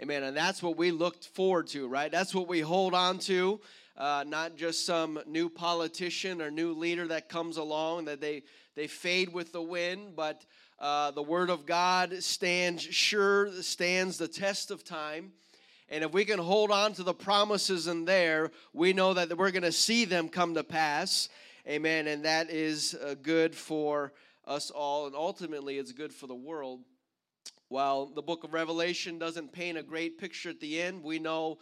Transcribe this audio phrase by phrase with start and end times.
[0.00, 0.22] Amen.
[0.22, 2.10] And that's what we look forward to, right?
[2.12, 3.60] That's what we hold on to.
[3.96, 8.42] Uh, not just some new politician or new leader that comes along that they
[8.74, 10.44] they fade with the wind, but
[10.78, 15.32] uh, the Word of God stands sure, stands the test of time.
[15.88, 19.50] And if we can hold on to the promises in there, we know that we're
[19.50, 21.30] going to see them come to pass.
[21.66, 22.06] Amen.
[22.06, 24.12] And that is uh, good for
[24.46, 25.06] us all.
[25.06, 26.80] And ultimately, it's good for the world.
[27.68, 31.58] While the book of Revelation doesn't paint a great picture at the end, we know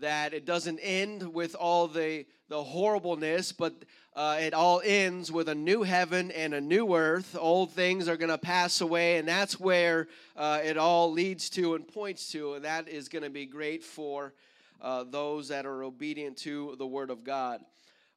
[0.00, 3.74] that it doesn't end with all the, the horribleness, but
[4.16, 7.36] uh, it all ends with a new heaven and a new earth.
[7.38, 11.74] Old things are going to pass away, and that's where uh, it all leads to
[11.74, 14.32] and points to, and that is going to be great for
[14.80, 17.60] uh, those that are obedient to the Word of God.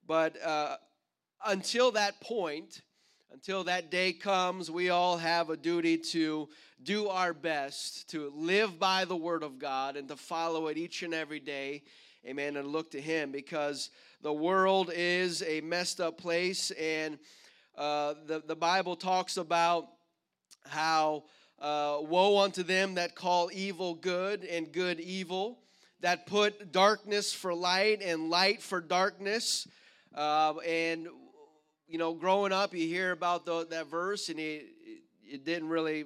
[0.08, 0.78] But uh,
[1.46, 2.84] until that point,
[3.32, 6.48] until that day comes, we all have a duty to
[6.82, 11.04] do our best to live by the Word of God and to follow it each
[11.04, 11.84] and every day.
[12.26, 12.56] Amen.
[12.56, 13.90] And look to Him because
[14.22, 16.72] the world is a messed up place.
[16.72, 17.20] And
[17.78, 19.88] uh, the, the Bible talks about
[20.66, 21.24] how
[21.60, 25.60] uh, woe unto them that call evil good and good evil,
[26.02, 29.68] that put darkness for light and light for darkness.
[30.16, 31.08] Uh, and
[31.88, 34.66] you know, growing up, you hear about the, that verse, and it,
[35.26, 36.06] it didn't really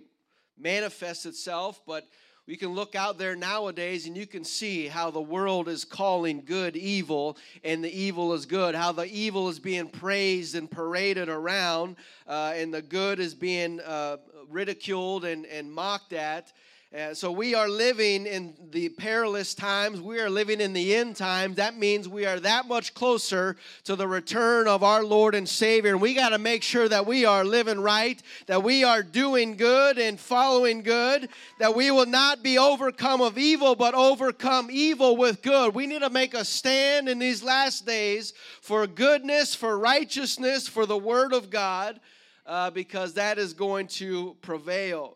[0.57, 2.07] manifest itself, but
[2.47, 6.43] we can look out there nowadays and you can see how the world is calling
[6.43, 11.29] good evil and the evil is good, how the evil is being praised and paraded
[11.29, 11.95] around,
[12.27, 14.17] uh, and the good is being uh,
[14.49, 16.51] ridiculed and, and mocked at.
[16.93, 20.01] Uh, so we are living in the perilous times.
[20.01, 21.55] We are living in the end times.
[21.55, 25.91] That means we are that much closer to the return of our Lord and Savior.
[25.91, 29.55] And we got to make sure that we are living right, that we are doing
[29.55, 35.15] good and following good, that we will not be overcome of evil, but overcome evil
[35.15, 35.73] with good.
[35.73, 40.85] We need to make a stand in these last days for goodness, for righteousness, for
[40.85, 42.01] the Word of God,
[42.45, 45.15] uh, because that is going to prevail.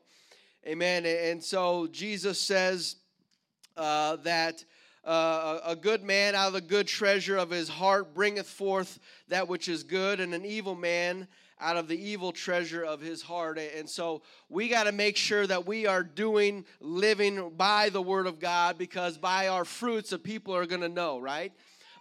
[0.67, 1.05] Amen.
[1.05, 2.95] And so Jesus says
[3.77, 4.65] uh, that
[5.03, 9.47] uh, a good man out of the good treasure of his heart bringeth forth that
[9.47, 11.27] which is good, and an evil man
[11.61, 13.59] out of the evil treasure of his heart.
[13.77, 18.25] And so we got to make sure that we are doing, living by the word
[18.25, 21.53] of God, because by our fruits, the people are going to know, right?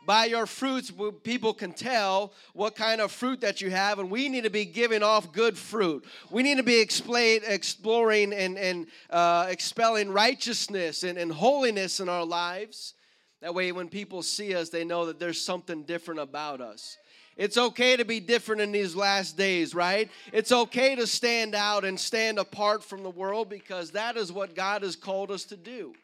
[0.06, 0.92] By your fruits,
[1.22, 4.64] people can tell what kind of fruit that you have, and we need to be
[4.64, 6.04] giving off good fruit.
[6.30, 12.08] We need to be explain, exploring and, and uh, expelling righteousness and, and holiness in
[12.08, 12.94] our lives.
[13.40, 16.96] That way, when people see us, they know that there's something different about us.
[17.36, 20.08] It's okay to be different in these last days, right?
[20.32, 24.54] It's okay to stand out and stand apart from the world because that is what
[24.54, 25.94] God has called us to do.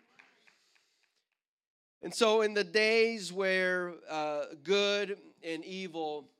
[2.03, 6.31] And so, in the days where uh, good and evil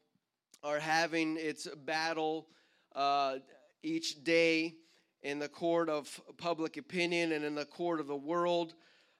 [0.63, 2.47] are having its battle
[2.95, 3.37] uh,
[3.83, 4.77] each day
[5.23, 8.73] in the court of public opinion and in the court of the world,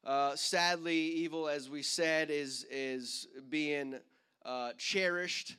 [0.03, 3.97] uh, sadly, evil, as we said, is is being
[4.47, 5.57] uh, cherished.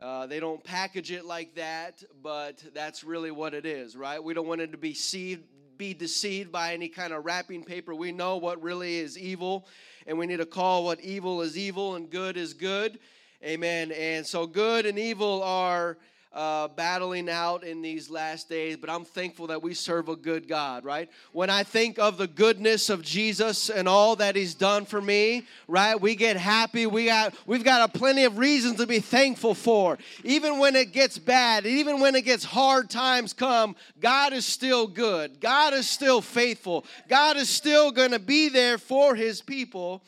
[0.00, 4.22] Uh, they don't package it like that, but that's really what it is, right?
[4.22, 5.44] We don't want it to be deceived,
[5.78, 7.94] be deceived by any kind of wrapping paper.
[7.94, 9.66] We know what really is evil,
[10.06, 12.98] and we need to call what evil is evil and good is good.
[13.44, 13.92] Amen.
[13.92, 15.98] And so good and evil are
[16.36, 20.46] uh, battling out in these last days, but I'm thankful that we serve a good
[20.46, 21.08] God, right?
[21.32, 25.44] When I think of the goodness of Jesus and all that He's done for me,
[25.66, 26.86] right, we get happy.
[26.86, 29.96] We got we've got a plenty of reasons to be thankful for.
[30.24, 34.86] Even when it gets bad, even when it gets hard times come, God is still
[34.86, 35.40] good.
[35.40, 36.84] God is still faithful.
[37.08, 40.04] God is still going to be there for His people.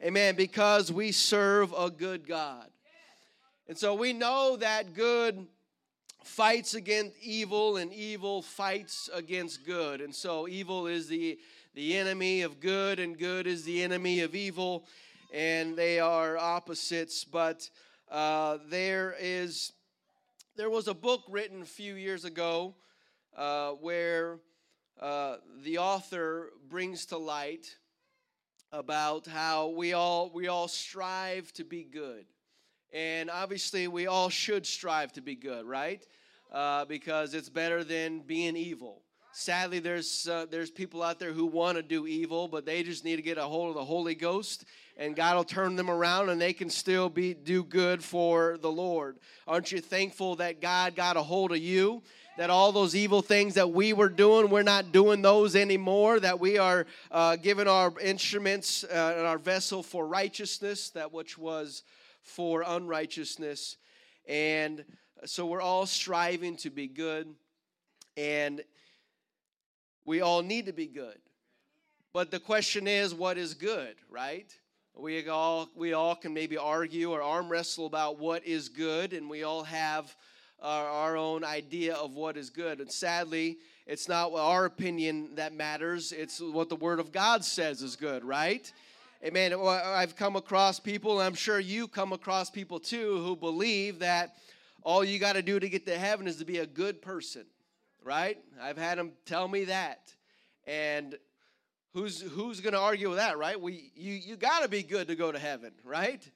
[0.00, 0.36] Amen.
[0.36, 2.68] Because we serve a good God.
[3.66, 5.46] And so we know that good
[6.24, 10.00] fights against evil and evil fights against good.
[10.00, 11.38] And so evil is the,
[11.74, 14.86] the enemy of good and good is the enemy of evil.
[15.32, 17.24] And they are opposites.
[17.24, 17.68] But
[18.10, 19.72] uh, there is
[20.54, 22.74] there was a book written a few years ago
[23.36, 24.38] uh, where
[25.00, 27.76] uh, the author brings to light
[28.70, 32.26] about how we all we all strive to be good
[32.92, 36.04] and obviously, we all should strive to be good, right?
[36.52, 39.02] Uh, because it's better than being evil.
[39.34, 43.02] Sadly, there's uh, there's people out there who want to do evil, but they just
[43.02, 44.66] need to get a hold of the Holy Ghost,
[44.98, 48.70] and God will turn them around, and they can still be do good for the
[48.70, 49.16] Lord.
[49.48, 52.02] Aren't you thankful that God got a hold of you?
[52.38, 56.40] that all those evil things that we were doing, we're not doing those anymore, that
[56.40, 57.36] we are uh,
[57.66, 61.82] our instruments uh, and our vessel for righteousness, that which was
[62.22, 63.76] for unrighteousness.
[64.26, 64.84] And
[65.24, 67.34] so we're all striving to be good,
[68.16, 68.62] and
[70.04, 71.18] we all need to be good.
[72.12, 74.52] But the question is, what is good, right?
[74.94, 79.30] We all we all can maybe argue or arm wrestle about what is good, and
[79.30, 80.14] we all have
[80.60, 82.80] our, our own idea of what is good.
[82.80, 87.80] And sadly, it's not our opinion that matters; it's what the Word of God says
[87.80, 88.70] is good, right?
[89.24, 89.54] Amen.
[89.54, 94.34] I've come across people, and I'm sure you come across people too, who believe that
[94.82, 97.44] all you got to do to get to heaven is to be a good person,
[98.02, 98.36] right?
[98.60, 100.12] I've had them tell me that,
[100.66, 101.16] and
[101.94, 103.60] who's who's going to argue with that, right?
[103.60, 106.28] We you you got to be good to go to heaven, right?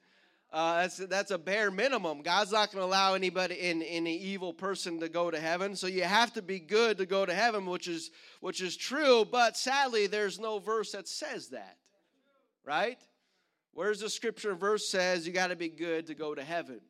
[0.53, 2.21] Uh, that's that's a bare minimum.
[2.21, 5.75] God's not going to allow anybody in any evil person to go to heaven.
[5.75, 9.27] So you have to be good to go to heaven, which is which is true.
[9.29, 11.75] But sadly, there's no verse that says that,
[12.67, 12.99] right?
[13.73, 16.81] Where's the scripture verse says you got to be good to go to heaven?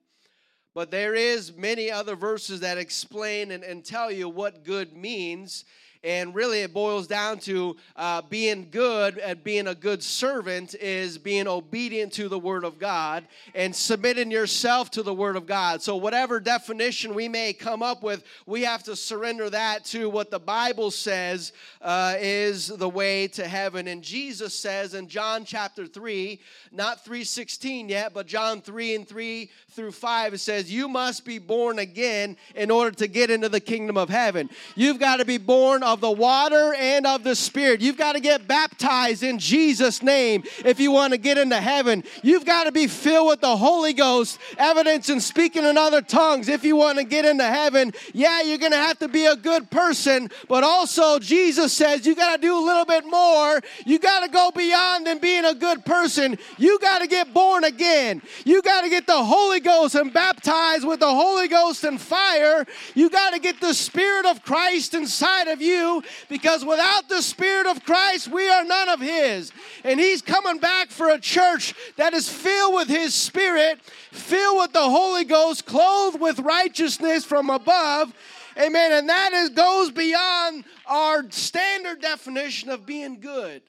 [0.73, 5.65] But there is many other verses that explain and, and tell you what good means
[6.03, 11.17] and really, it boils down to uh, being good and being a good servant is
[11.17, 15.81] being obedient to the Word of God and submitting yourself to the Word of God.
[15.81, 20.31] So, whatever definition we may come up with, we have to surrender that to what
[20.31, 23.87] the Bible says uh, is the way to heaven.
[23.87, 26.39] And Jesus says in John chapter 3,
[26.71, 31.39] not 316 yet, but John 3 and 3 through 5, it says, You must be
[31.39, 34.49] born again in order to get into the kingdom of heaven.
[34.75, 37.79] You've got to be born of the water and of the Spirit.
[37.79, 42.03] You've got to get baptized in Jesus' name if you want to get into heaven.
[42.23, 46.49] You've got to be filled with the Holy Ghost, evidence and speaking in other tongues
[46.49, 47.93] if you want to get into heaven.
[48.13, 52.15] Yeah, you're going to have to be a good person, but also Jesus says you
[52.15, 53.61] got to do a little bit more.
[53.85, 56.37] You got to go beyond than being a good person.
[56.57, 58.21] You got to get born again.
[58.43, 62.65] You got to get the Holy Ghost and baptized with the Holy Ghost and fire.
[62.93, 67.21] You got to get the Spirit of Christ inside of you you because without the
[67.21, 69.51] Spirit of Christ, we are none of His.
[69.83, 73.79] And He's coming back for a church that is filled with His Spirit,
[74.11, 78.13] filled with the Holy Ghost, clothed with righteousness from above.
[78.59, 78.91] Amen.
[78.91, 83.61] And that is, goes beyond our standard definition of being good.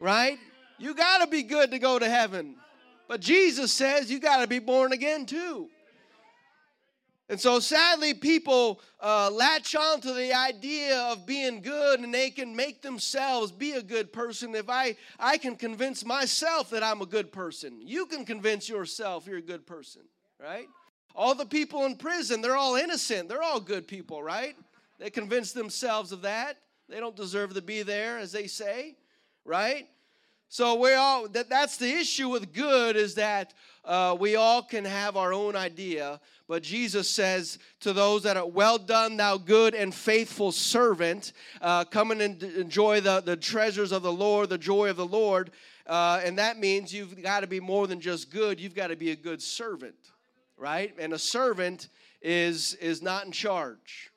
[0.00, 0.38] Right?
[0.78, 2.56] You got to be good to go to heaven.
[3.08, 5.68] But Jesus says you got to be born again too.
[7.30, 12.30] And so sadly, people uh, latch on to the idea of being good and they
[12.30, 14.54] can make themselves be a good person.
[14.54, 19.26] If I, I can convince myself that I'm a good person, you can convince yourself
[19.26, 20.02] you're a good person,
[20.40, 20.68] right?
[21.14, 23.28] All the people in prison, they're all innocent.
[23.28, 24.56] They're all good people, right?
[24.98, 26.56] They convince themselves of that.
[26.88, 28.96] They don't deserve to be there, as they say,
[29.44, 29.86] right?
[30.48, 33.52] So we all that, that's the issue with good is that
[33.84, 38.46] uh, we all can have our own idea, but Jesus says to those that are
[38.46, 44.02] well done, thou good and faithful servant, uh, come and enjoy the, the treasures of
[44.02, 45.50] the Lord, the joy of the Lord.
[45.86, 48.96] Uh, and that means you've got to be more than just good, you've got to
[48.96, 49.94] be a good servant,
[50.56, 50.94] right?
[50.98, 51.88] And a servant
[52.22, 54.10] is, is not in charge.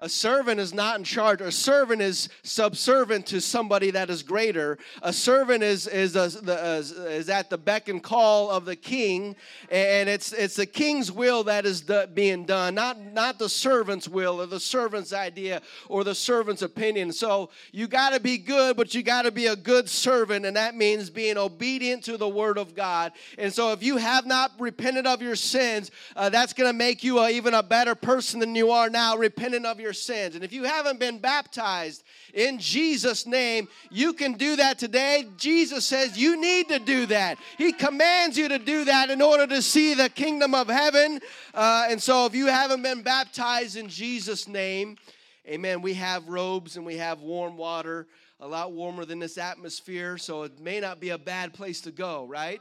[0.00, 1.40] A servant is not in charge.
[1.40, 4.78] A servant is subservient to somebody that is greater.
[5.02, 6.76] A servant is is, a, the,
[7.10, 9.34] is at the beck and call of the king,
[9.72, 11.82] and it's it's the king's will that is
[12.14, 17.10] being done, not not the servant's will or the servant's idea or the servant's opinion.
[17.10, 20.56] So you got to be good, but you got to be a good servant, and
[20.56, 23.10] that means being obedient to the word of God.
[23.36, 27.02] And so if you have not repented of your sins, uh, that's going to make
[27.02, 30.34] you a, even a better person than you are now, repenting of your your sins.
[30.34, 32.04] And if you haven't been baptized
[32.34, 35.24] in Jesus' name, you can do that today.
[35.38, 37.38] Jesus says you need to do that.
[37.56, 41.20] He commands you to do that in order to see the kingdom of heaven.
[41.54, 44.98] Uh, and so if you haven't been baptized in Jesus' name,
[45.46, 48.08] amen, we have robes and we have warm water,
[48.40, 50.18] a lot warmer than this atmosphere.
[50.18, 52.60] So it may not be a bad place to go, right?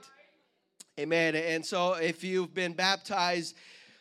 [0.98, 1.36] Amen.
[1.36, 3.58] And so if you've been baptized,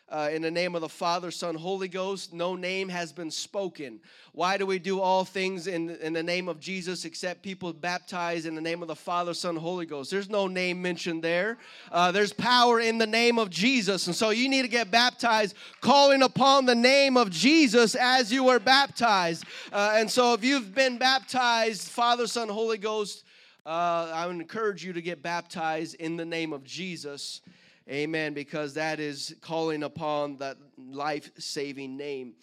[0.09, 2.33] uh, in the name of the Father, Son, Holy Ghost.
[2.33, 3.99] No name has been spoken.
[4.33, 8.47] Why do we do all things in, in the name of Jesus except people baptized
[8.47, 10.11] in the name of the Father, Son, Holy Ghost?
[10.11, 11.59] There's no name mentioned there.
[11.91, 14.07] Uh, there's power in the name of Jesus.
[14.07, 18.45] And so you need to get baptized calling upon the name of Jesus as you
[18.45, 19.45] were baptized.
[19.73, 23.25] Uh, and so if you've been baptized, Father, Son, Holy Ghost,
[23.67, 27.41] uh, I would encourage you to get baptized in the name of Jesus.
[27.89, 32.35] Amen, because that is calling upon that life saving name.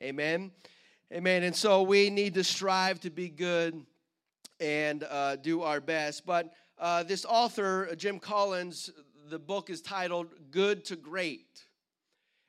[0.00, 0.52] Amen.
[1.12, 1.42] Amen.
[1.42, 3.84] And so we need to strive to be good
[4.60, 6.24] and uh, do our best.
[6.24, 8.90] But uh, this author, Jim Collins,
[9.28, 11.65] the book is titled Good to Great.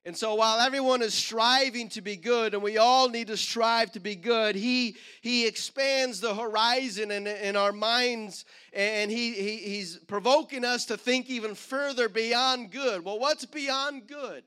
[0.08, 3.92] And so while everyone is striving to be good, and we all need to strive
[3.92, 9.58] to be good, he, he expands the horizon in, in our minds and he, he,
[9.58, 13.04] he's provoking us to think even further beyond good.
[13.04, 14.46] Well, what's beyond good?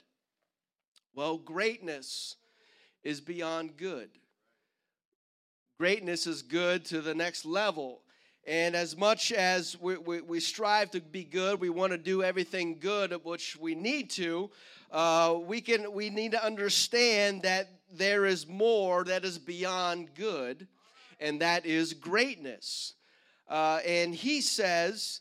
[1.14, 2.36] Well, greatness
[3.04, 4.08] is beyond good.
[5.78, 8.00] Greatness is good to the next level.
[8.46, 12.22] And as much as we, we, we, strive to be good, we want to do
[12.22, 14.50] everything good, which we need to,
[14.90, 20.66] uh, we, can, we need to understand that there is more that is beyond good,
[21.20, 22.94] and that is greatness.
[23.48, 25.20] Uh, and he says,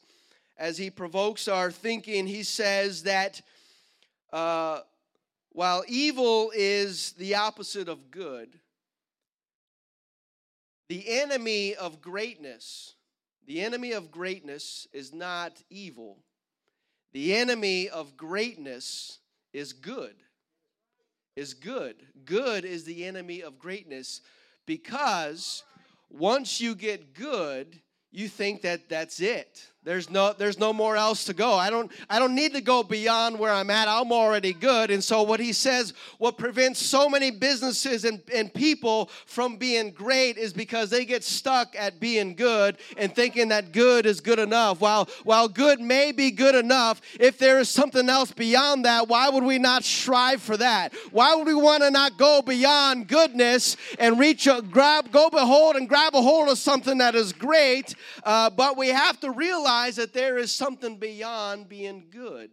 [0.58, 3.42] as he provokes our thinking, he says that
[4.32, 4.80] uh,
[5.52, 8.60] while evil is the opposite of good,
[10.88, 12.96] the enemy of greatness,
[13.50, 16.20] the enemy of greatness is not evil.
[17.14, 19.18] The enemy of greatness
[19.54, 20.14] is good.
[21.36, 21.96] Is good.
[22.26, 24.22] Good is the enemy of greatness
[24.68, 25.64] because
[26.12, 29.66] once you get good, you think that that's it.
[29.86, 31.54] There's no there's no more else to go.
[31.54, 33.88] I don't I don't need to go beyond where I'm at.
[33.88, 34.92] I'm already good.
[34.92, 39.92] And so what he says, what prevents so many businesses and, and people from being
[39.92, 44.38] great is because they get stuck at being good and thinking that good is good
[44.38, 44.82] enough.
[44.82, 49.30] While while good may be good enough, if there is something else beyond that, why
[49.30, 50.94] would we not strive for that?
[51.12, 55.78] Why would we want to not go beyond goodness and reach a grab, go behold
[55.78, 57.96] and grab a hold of something that is great?
[58.26, 62.50] Uh, but we have to realize realize that there is something beyond being good,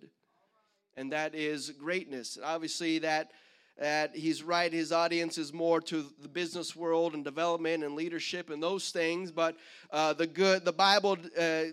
[0.99, 2.37] and that is greatness.
[2.43, 3.31] Obviously, that
[3.79, 8.49] that he's right his audience is more to the business world and development and leadership
[8.49, 9.55] and those things but
[9.91, 11.65] uh, the good the bible uh,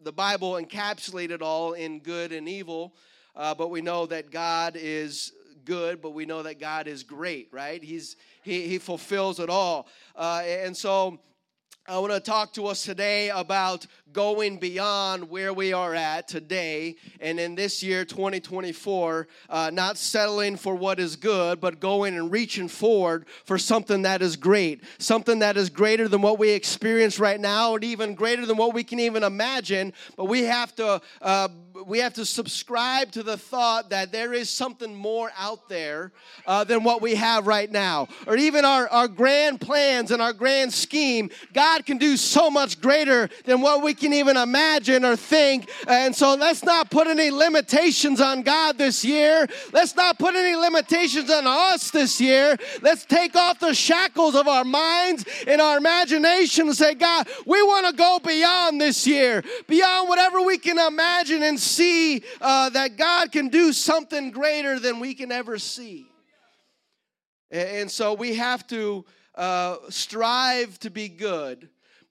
[0.00, 2.94] the bible encapsulated all in good and evil
[3.36, 5.32] uh, but we know that god is
[5.66, 9.86] good but we know that god is great right he's he, he fulfills it all
[10.16, 11.20] uh, and so
[11.86, 16.94] I want to talk to us today about going beyond where we are at today
[17.20, 22.30] and in this year 2024, uh, not settling for what is good, but going and
[22.30, 27.18] reaching forward for something that is great, something that is greater than what we experience
[27.18, 29.92] right now, and even greater than what we can even imagine.
[30.16, 31.48] But we have to uh,
[31.86, 36.12] we have to subscribe to the thought that there is something more out there
[36.46, 40.32] uh, than what we have right now, or even our our grand plans and our
[40.32, 41.30] grand scheme.
[41.52, 45.68] God God can do so much greater than what we can even imagine or think.
[45.88, 49.48] And so let's not put any limitations on God this year.
[49.72, 52.56] Let's not put any limitations on us this year.
[52.80, 57.60] Let's take off the shackles of our minds and our imagination and say, God, we
[57.62, 62.96] want to go beyond this year, beyond whatever we can imagine and see uh, that
[62.96, 66.06] God can do something greater than we can ever see.
[67.50, 69.04] And so we have to
[69.34, 71.68] uh, strive to be good,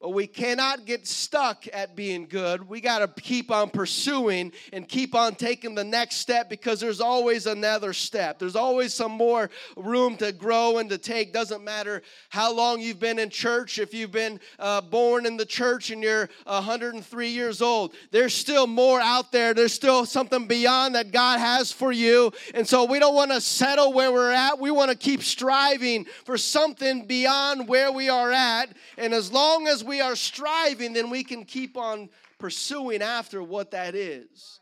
[0.09, 2.67] we cannot get stuck at being good.
[2.67, 6.99] We got to keep on pursuing and keep on taking the next step because there's
[6.99, 8.37] always another step.
[8.39, 11.31] There's always some more room to grow and to take.
[11.31, 15.45] Doesn't matter how long you've been in church, if you've been uh, born in the
[15.45, 19.53] church and you're 103 years old, there's still more out there.
[19.53, 22.31] There's still something beyond that God has for you.
[22.53, 24.59] And so we don't want to settle where we're at.
[24.59, 28.69] We want to keep striving for something beyond where we are at.
[28.97, 32.09] And as long as we we are striving, then we can keep on
[32.39, 34.59] pursuing after what that is.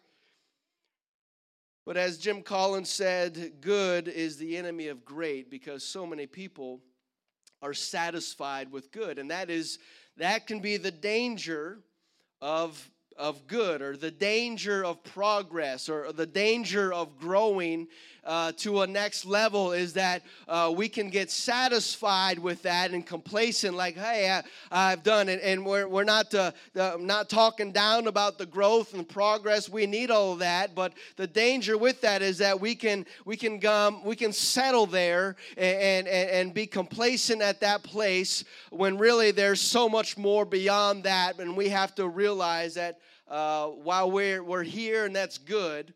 [1.85, 6.81] But as Jim Collins said, good is the enemy of great because so many people
[7.61, 9.19] are satisfied with good.
[9.19, 9.79] And that is
[10.17, 11.79] that can be the danger
[12.41, 17.87] of of good or the danger of progress or the danger of growing
[18.23, 23.05] uh, to a next level is that uh, we can get satisfied with that and
[23.05, 25.39] complacent, like, hey, I, have done it.
[25.43, 29.69] And we're, we're not, uh, not talking down about the growth and progress.
[29.69, 30.75] We need all that.
[30.75, 34.85] But the danger with that is that we can, we can, um, we can settle
[34.85, 40.45] there and, and, and be complacent at that place when really there's so much more
[40.45, 41.39] beyond that.
[41.39, 42.99] And we have to realize that
[43.31, 45.93] uh, while we're, we're here and that's good,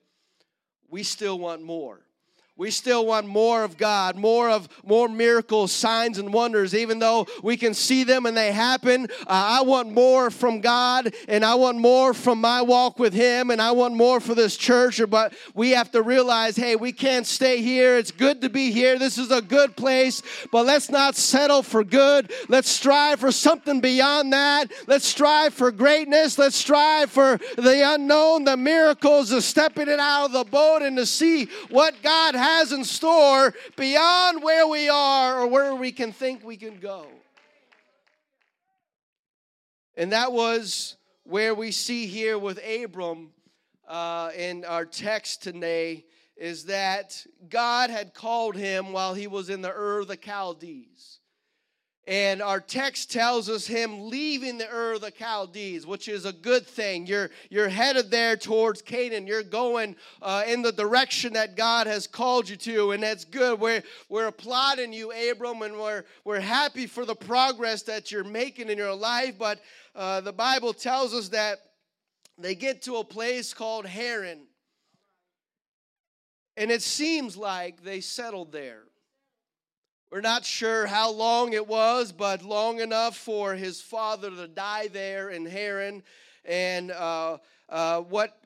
[0.89, 2.04] we still want more
[2.57, 6.73] We still want more of God, more of more miracles, signs, and wonders.
[6.73, 11.13] Even though we can see them and they happen, uh, I want more from God,
[11.27, 14.55] and I want more from my walk with Him, and I want more for this
[14.55, 15.01] church.
[15.09, 17.97] But we have to realize, hey, we can't stay here.
[17.97, 18.97] It's good to be here.
[18.97, 22.31] This is a good place, but let's not settle for good.
[22.47, 24.71] Let's strive for something beyond that.
[24.87, 26.37] Let's strive for greatness.
[26.37, 30.95] Let's strive for the unknown, the miracles, the stepping it out of the boat, and
[30.95, 35.91] to see what God has has in store beyond where we are or where we
[35.91, 37.07] can think we can go.
[39.97, 43.31] And that was where we see here with Abram
[43.87, 46.05] uh, in our text today
[46.37, 51.14] is that God had called him while he was in the Ur of the Chaldees.
[52.07, 56.31] And our text tells us him leaving the Ur of the Chaldees, which is a
[56.31, 57.07] good thing.
[57.07, 59.25] You're, you're headed there towards Canaan.
[59.25, 63.59] You're going uh, in the direction that God has called you to, and that's good.
[63.59, 68.69] We're, we're applauding you, Abram, and we're, we're happy for the progress that you're making
[68.69, 69.39] in your life.
[69.39, 69.59] But
[69.95, 71.57] uh, the Bible tells us that
[72.37, 74.45] they get to a place called Haran.
[76.55, 78.83] And it seems like they settled there.
[80.15, 84.87] We're not sure how long it was, but long enough for his father to die
[84.87, 86.03] there in Haran.
[86.45, 88.39] And uh, uh, what,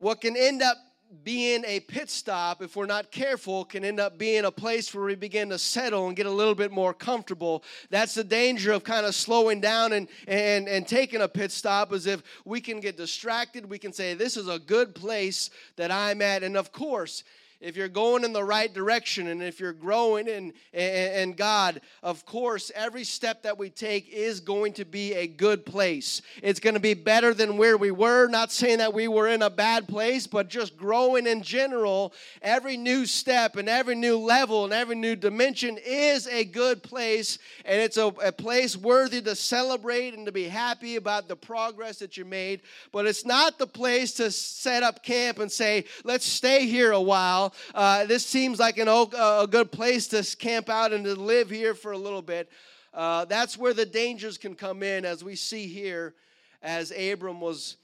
[0.00, 0.76] what can end up
[1.24, 5.06] being a pit stop, if we're not careful, can end up being a place where
[5.06, 7.64] we begin to settle and get a little bit more comfortable.
[7.88, 11.94] That's the danger of kind of slowing down and, and, and taking a pit stop,
[11.94, 15.90] is if we can get distracted, we can say, This is a good place that
[15.90, 16.42] I'm at.
[16.42, 17.24] And of course,
[17.62, 22.26] if you're going in the right direction and if you're growing in, in, God, of
[22.26, 26.22] course, every step that we take is going to be a good place.
[26.42, 28.26] It's going to be better than where we were.
[28.26, 32.76] Not saying that we were in a bad place, but just growing in general, every
[32.76, 37.38] new step and every new level and every new dimension is a good place.
[37.64, 42.00] And it's a, a place worthy to celebrate and to be happy about the progress
[42.00, 42.62] that you made.
[42.90, 47.00] But it's not the place to set up camp and say, let's stay here a
[47.00, 51.50] while uh, this seems like an, a good place to camp out and to live
[51.50, 52.50] here for a little bit.
[52.94, 56.14] Uh, that's where the dangers can come in, as we see here,
[56.60, 57.76] as Abram was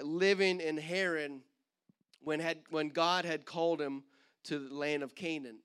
[0.00, 1.40] living in Haran
[2.22, 4.02] when, had, when God had called him
[4.44, 5.58] to the land of Canaan.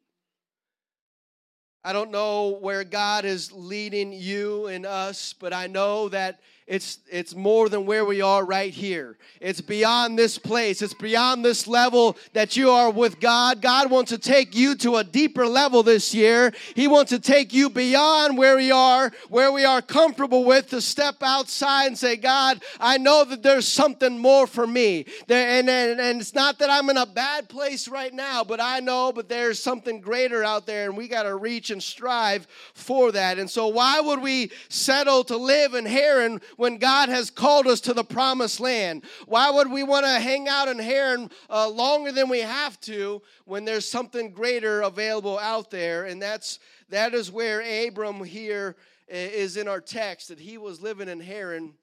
[1.84, 6.40] I don't know where God is leading you and us, but I know that
[6.72, 9.18] it's, it's more than where we are right here.
[9.42, 10.82] It's beyond this place.
[10.82, 13.62] It's beyond this level that you are with God.
[13.62, 16.54] God wants to take you to a deeper level this year.
[16.74, 20.80] He wants to take you beyond where we are, where we are comfortable with, to
[20.80, 25.08] step outside and say, God, I know that there's something more for me.
[25.28, 28.80] And, and, and it's not that I'm in a bad place right now, but I
[28.80, 33.12] know, but there's something greater out there, and we got to reach and strive for
[33.12, 33.40] that.
[33.40, 37.82] And so, why would we settle to live in Haran when God has called us
[37.82, 39.04] to the promised land?
[39.26, 43.24] Why would we want to hang out in Haran uh, longer than we have to
[43.46, 46.06] when there's something greater available out there?
[46.06, 48.76] And that's that is where Abram here
[49.08, 51.74] is in our text that he was living in Haran,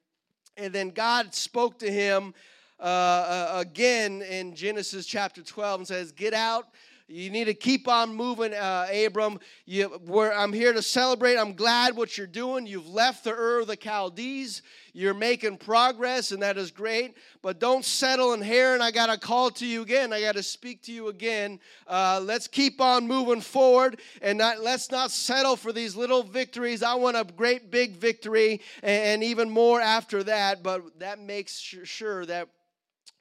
[0.57, 2.33] and then God spoke to him.
[2.81, 6.69] Uh, uh, again in Genesis chapter 12 and says, Get out
[7.11, 9.41] you need to keep on moving, uh, Abram.
[9.65, 11.39] You, I'm here to celebrate.
[11.39, 12.67] I'm glad what you're doing.
[12.67, 14.61] You've left the Ur of the Chaldees.
[14.93, 17.17] You're making progress, and that is great.
[17.41, 20.13] But don't settle in here, and I got to call to you again.
[20.13, 21.61] I got to speak to you again.
[21.87, 26.83] Uh, let's keep on moving forward, and not, let's not settle for these little victories.
[26.83, 30.63] I want a great big victory, and, and even more after that.
[30.63, 32.49] But that makes sure that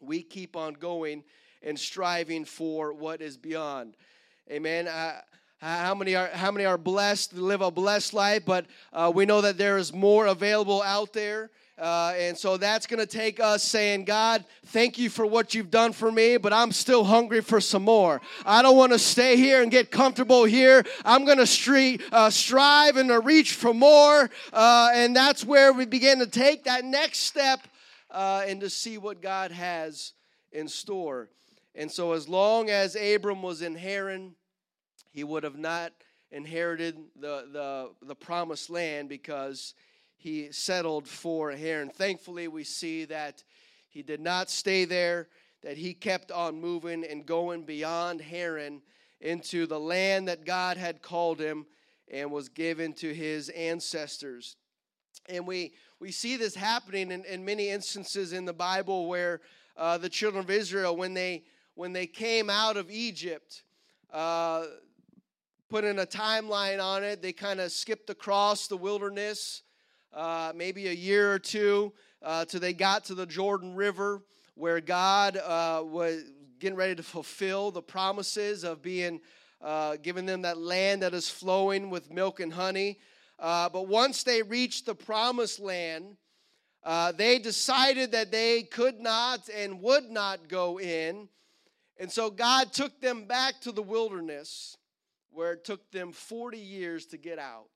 [0.02, 1.24] we keep on going
[1.64, 3.96] and striving for what is beyond.
[4.50, 4.88] Amen.
[5.60, 8.44] How many are how many are blessed to live a blessed life?
[8.46, 11.50] But uh, we know that there is more available out there.
[11.80, 15.70] Uh, and so that's going to take us saying, God, thank you for what you've
[15.70, 18.20] done for me, but I'm still hungry for some more.
[18.48, 20.84] I don't want to stay here and get comfortable here.
[21.06, 24.30] I'm going to uh, strive and to reach for more.
[24.52, 27.60] Uh, and that's where we begin to take that next step
[28.10, 30.14] uh, and to see what God has
[30.52, 31.30] in store.
[31.78, 34.34] And so, as long as Abram was in Haran,
[35.12, 35.94] he would have not
[36.32, 39.76] inherited the, the, the promised land because
[40.18, 41.90] he settled for Haran.
[41.90, 43.44] Thankfully, we see that
[43.90, 45.28] he did not stay there,
[45.62, 48.82] that he kept on moving and going beyond Haran
[49.22, 51.68] into the land that God had called him
[52.12, 54.56] and was given to his ancestors.
[55.30, 59.42] And we, we see this happening in, in many instances in the Bible where
[59.76, 61.44] uh, the children of Israel, when they
[61.78, 63.62] when they came out of Egypt,
[64.12, 64.66] uh,
[65.70, 69.62] putting a timeline on it, they kind of skipped across the wilderness,
[70.12, 74.24] uh, maybe a year or two, uh, till they got to the Jordan River,
[74.56, 76.24] where God uh, was
[76.60, 79.22] getting ready to fulfill the promises of being
[79.62, 82.98] uh, giving them that land that is flowing with milk and honey.
[83.38, 86.18] Uh, but once they reached the promised land,
[86.84, 91.30] uh, they decided that they could not and would not go in.
[92.00, 94.78] And so God took them back to the wilderness
[95.32, 97.70] where it took them 40 years to get out.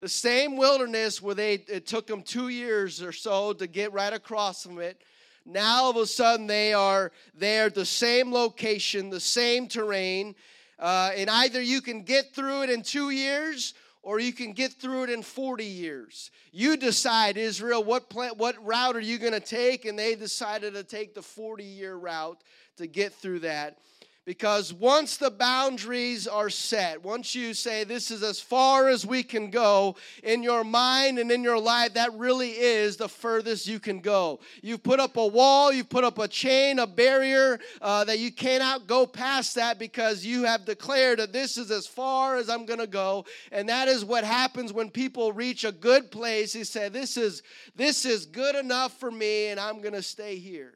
[0.00, 4.12] The same wilderness where they it took them 2 years or so to get right
[4.12, 5.02] across from it.
[5.44, 10.34] Now all of a sudden they are there at the same location, the same terrain,
[10.78, 14.72] uh, and either you can get through it in 2 years or you can get
[14.72, 16.30] through it in 40 years.
[16.52, 19.84] You decide, Israel, what, plan, what route are you going to take?
[19.84, 22.42] And they decided to take the 40 year route
[22.76, 23.78] to get through that.
[24.26, 29.22] Because once the boundaries are set, once you say this is as far as we
[29.22, 33.80] can go in your mind and in your life, that really is the furthest you
[33.80, 34.38] can go.
[34.62, 38.30] You've put up a wall, you've put up a chain, a barrier uh, that you
[38.30, 42.66] cannot go past that because you have declared that this is as far as I'm
[42.66, 43.24] going to go.
[43.50, 46.52] And that is what happens when people reach a good place.
[46.52, 47.42] He said, "This is
[47.74, 50.74] this is good enough for me, and I'm going to stay here."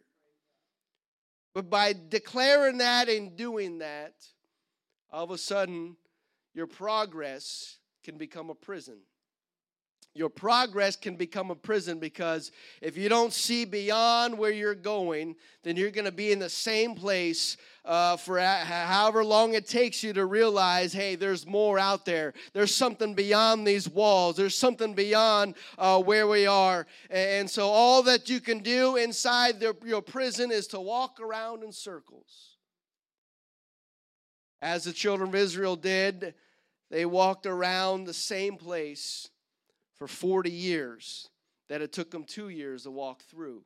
[1.55, 4.14] But by declaring that and doing that,
[5.11, 5.97] all of a sudden,
[6.53, 8.99] your progress can become a prison.
[10.16, 15.35] Your progress can become a prison because if you don't see beyond where you're going,
[15.64, 20.05] then you're going to be in the same place uh, for however long it takes
[20.05, 22.33] you to realize hey, there's more out there.
[22.53, 26.87] There's something beyond these walls, there's something beyond uh, where we are.
[27.11, 31.64] And so, all that you can do inside the, your prison is to walk around
[31.64, 32.57] in circles.
[34.62, 36.35] As the children of Israel did,
[36.88, 39.29] they walked around the same place
[39.96, 41.28] for 40 years
[41.68, 43.62] that it took them two years to walk through.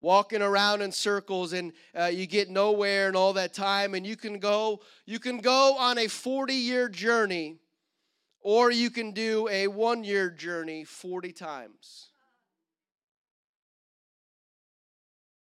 [0.00, 4.16] Walking around in circles and uh, you get nowhere and all that time, and you
[4.16, 7.56] can go, you can go on a 40 year journey,
[8.40, 12.07] or you can do a one year journey 40 times.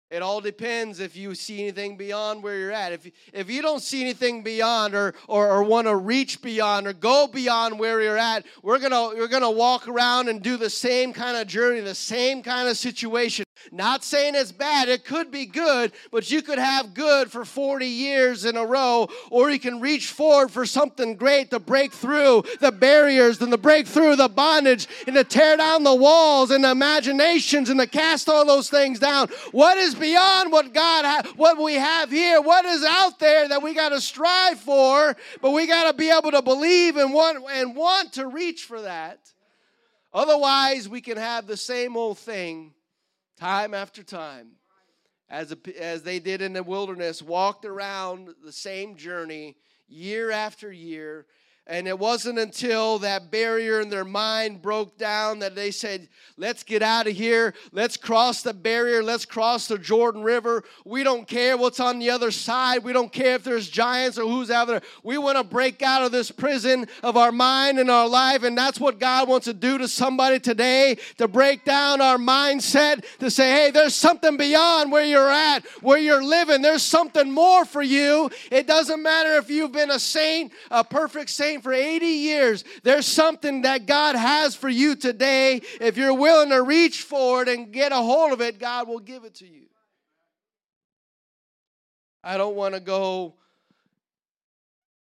[0.10, 2.94] It all depends if you see anything beyond where you're at.
[2.94, 6.94] If, if you don't see anything beyond or, or, or want to reach beyond or
[6.94, 10.70] go beyond where you're at, we're going to we're gonna walk around and do the
[10.70, 13.47] same kind of journey, the same kind of situation.
[13.72, 17.86] Not saying it's bad, it could be good, but you could have good for 40
[17.86, 22.44] years in a row, or you can reach forward for something great to break through
[22.60, 26.64] the barriers and to break through the bondage and to tear down the walls and
[26.64, 29.28] the imaginations and to cast all those things down.
[29.52, 32.42] What is beyond what God, ha- what we have here?
[32.42, 36.10] What is out there that we got to strive for, but we got to be
[36.10, 39.20] able to believe and want, and want to reach for that.
[40.14, 42.74] Otherwise, we can have the same old thing
[43.38, 44.50] time after time,
[45.30, 49.56] as, a, as they did in the wilderness, walked around the same journey
[49.88, 51.26] year after year.
[51.70, 56.08] And it wasn't until that barrier in their mind broke down that they said,
[56.40, 57.56] Let's get out of here.
[57.72, 59.02] Let's cross the barrier.
[59.04, 60.64] Let's cross the Jordan River.
[60.86, 62.84] We don't care what's on the other side.
[62.84, 64.82] We don't care if there's giants or who's out there.
[65.04, 68.44] We want to break out of this prison of our mind and our life.
[68.44, 73.04] And that's what God wants to do to somebody today to break down our mindset,
[73.18, 76.62] to say, Hey, there's something beyond where you're at, where you're living.
[76.62, 78.30] There's something more for you.
[78.52, 82.64] It doesn't matter if you've been a saint, a perfect saint for 80 years.
[82.84, 85.62] There's something that God has for you today.
[85.82, 89.00] If you're willing to reach for it and get a hold of it, God will
[89.00, 89.68] give it to you.
[92.24, 93.36] I don't want to go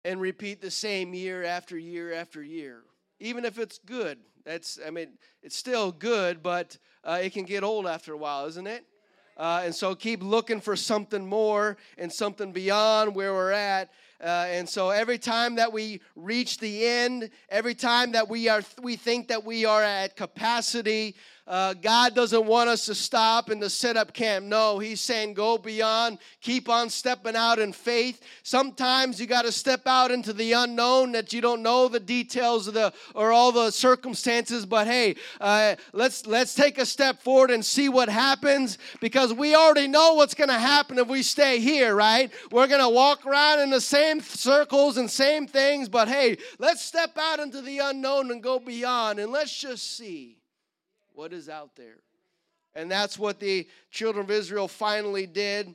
[0.04, 2.82] and repeat the same year after year after year,
[3.20, 4.18] even if it's good.
[4.44, 5.08] That's, I mean,
[5.42, 8.84] it's still good, but uh, it can get old after a while, isn't it?
[9.37, 13.90] Uh, and so keep looking for something more and something beyond where we're at.
[14.20, 18.62] Uh, and so every time that we reach the end, every time that we are
[18.83, 21.14] we think that we are at capacity,
[21.48, 24.44] uh, God doesn't want us to stop and to set up camp.
[24.44, 28.22] No, He's saying go beyond, keep on stepping out in faith.
[28.42, 32.68] Sometimes you got to step out into the unknown that you don't know the details
[32.68, 34.66] of the or all the circumstances.
[34.66, 39.54] But hey, uh, let's let's take a step forward and see what happens because we
[39.54, 41.94] already know what's going to happen if we stay here.
[41.94, 42.30] Right?
[42.52, 45.88] We're going to walk around in the same circles and same things.
[45.88, 50.38] But hey, let's step out into the unknown and go beyond, and let's just see
[51.18, 51.98] what is out there.
[52.76, 55.74] And that's what the children of Israel finally did.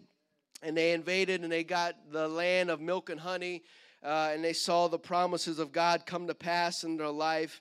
[0.62, 3.62] and they invaded and they got the land of milk and honey,
[4.02, 7.60] uh, and they saw the promises of God come to pass in their life.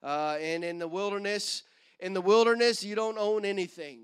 [0.00, 1.64] Uh, and in the wilderness,
[1.98, 4.02] in the wilderness, you don't own anything.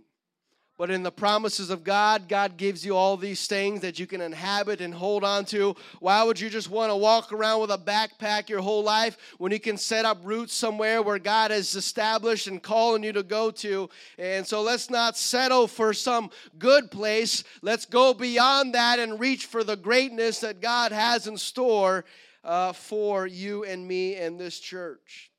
[0.80, 4.22] But in the promises of God, God gives you all these things that you can
[4.22, 5.76] inhabit and hold on to.
[5.98, 9.52] Why would you just want to walk around with a backpack your whole life when
[9.52, 13.50] you can set up roots somewhere where God has established and calling you to go
[13.50, 13.90] to?
[14.16, 17.44] And so let's not settle for some good place.
[17.60, 22.06] Let's go beyond that and reach for the greatness that God has in store
[22.42, 25.30] uh, for you and me and this church.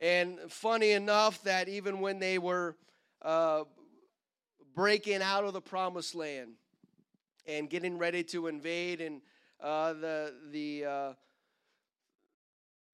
[0.00, 2.76] And funny enough, that even when they were
[3.20, 3.64] uh,
[4.74, 6.52] breaking out of the promised land
[7.46, 9.20] and getting ready to invade and
[9.60, 11.12] uh, the the uh,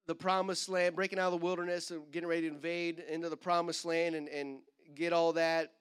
[0.05, 3.37] the promised land, breaking out of the wilderness and getting ready to invade into the
[3.37, 4.59] promised land and, and
[4.95, 5.73] get all that,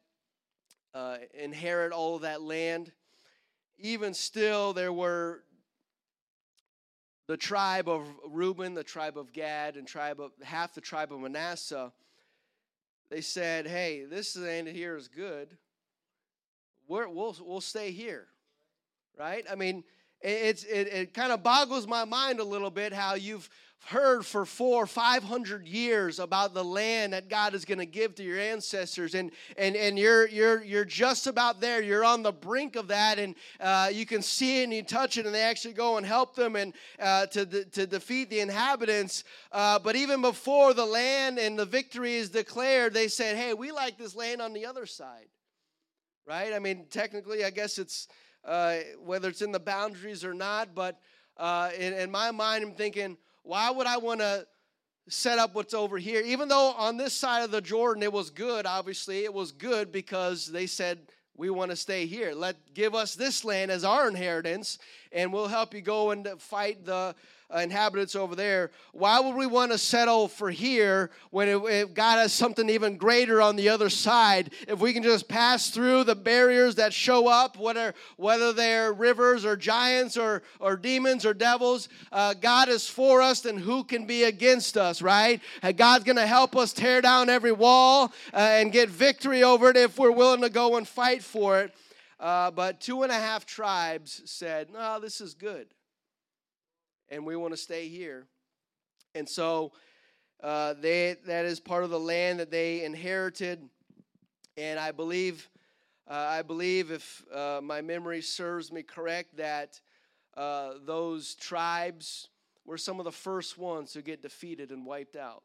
[0.95, 2.91] uh, inherit all of that land.
[3.79, 5.45] Even still, there were
[7.29, 11.21] the tribe of Reuben, the tribe of Gad, and tribe of half the tribe of
[11.21, 11.93] Manasseh.
[13.11, 15.57] They said, "Hey, this land here is good
[16.87, 18.27] we're, we'll, we'll stay here,
[19.19, 19.45] right?
[19.51, 19.85] I mean,
[20.21, 23.49] it's, it, it kind of boggles my mind a little bit how you've
[23.85, 28.17] heard for four five hundred years about the land that god is going to give
[28.17, 31.81] to your ancestors and and and you're you're you're just about there.
[31.81, 35.19] You're on the brink of that and uh, you can see it and you touch
[35.19, 38.41] it and they actually go and help them and uh, to, de- to defeat the
[38.41, 39.23] inhabitants.
[39.53, 43.71] Uh, but even before the land and the victory is declared they said hey we
[43.71, 45.29] like this land on the other side
[46.27, 46.53] right?
[46.53, 48.09] I mean, technically, I guess it's
[48.45, 50.99] uh, whether it's in the boundaries or not, but
[51.37, 54.47] uh, in, in my mind, I'm thinking, why would I want to
[55.09, 56.23] set up what's over here?
[56.23, 59.93] Even though on this side of the Jordan it was good, obviously, it was good
[59.93, 60.99] because they said,
[61.37, 62.33] we want to stay here.
[62.33, 64.79] Let give us this land as our inheritance,
[65.13, 67.15] and we'll help you go and fight the
[67.55, 68.71] inhabitants over there.
[68.93, 72.97] Why would we want to settle for here when it, it God has something even
[72.97, 74.53] greater on the other side?
[74.67, 79.45] If we can just pass through the barriers that show up, whether, whether they're rivers
[79.45, 84.07] or giants or, or demons or devils, uh, God is for us, then who can
[84.07, 85.41] be against us, right?
[85.63, 89.71] And God's going to help us tear down every wall uh, and get victory over
[89.71, 91.73] it if we're willing to go and fight for it.
[92.19, 95.67] Uh, but two and a half tribes said, No, this is good
[97.09, 98.27] and we want to stay here.
[99.15, 99.73] And so
[100.43, 103.63] uh, they, that is part of the land that they inherited.
[104.57, 105.49] And I believe,
[106.09, 109.81] uh, I believe if uh, my memory serves me correct, that
[110.37, 112.29] uh, those tribes
[112.65, 115.45] were some of the first ones to get defeated and wiped out.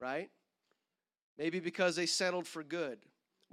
[0.00, 0.30] Right?
[1.38, 2.98] Maybe because they settled for good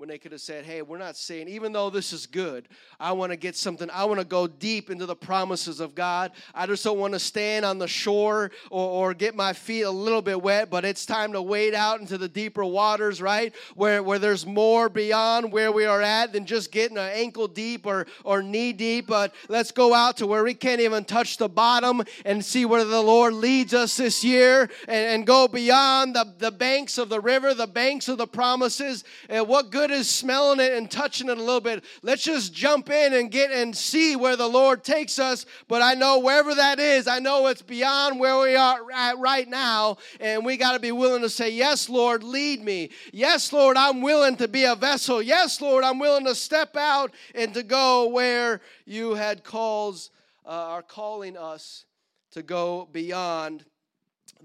[0.01, 2.67] when they could have said, Hey, we're not saying, even though this is good,
[2.99, 6.31] I want to get something, I want to go deep into the promises of God.
[6.55, 9.91] I just don't want to stand on the shore or, or get my feet a
[9.91, 13.53] little bit wet, but it's time to wade out into the deeper waters, right?
[13.75, 17.85] Where, where there's more beyond where we are at than just getting an ankle deep
[17.85, 19.05] or, or knee deep.
[19.05, 22.83] But let's go out to where we can't even touch the bottom and see where
[22.83, 27.19] the Lord leads us this year and, and go beyond the, the banks of the
[27.19, 29.03] river, the banks of the promises.
[29.29, 31.83] And what good is smelling it and touching it a little bit.
[32.01, 35.45] Let's just jump in and get and see where the Lord takes us.
[35.67, 39.47] But I know wherever that is, I know it's beyond where we are at right
[39.47, 39.97] now.
[40.19, 42.89] And we got to be willing to say, Yes, Lord, lead me.
[43.11, 45.21] Yes, Lord, I'm willing to be a vessel.
[45.21, 50.09] Yes, Lord, I'm willing to step out and to go where you had calls,
[50.45, 51.85] uh, are calling us
[52.31, 53.65] to go beyond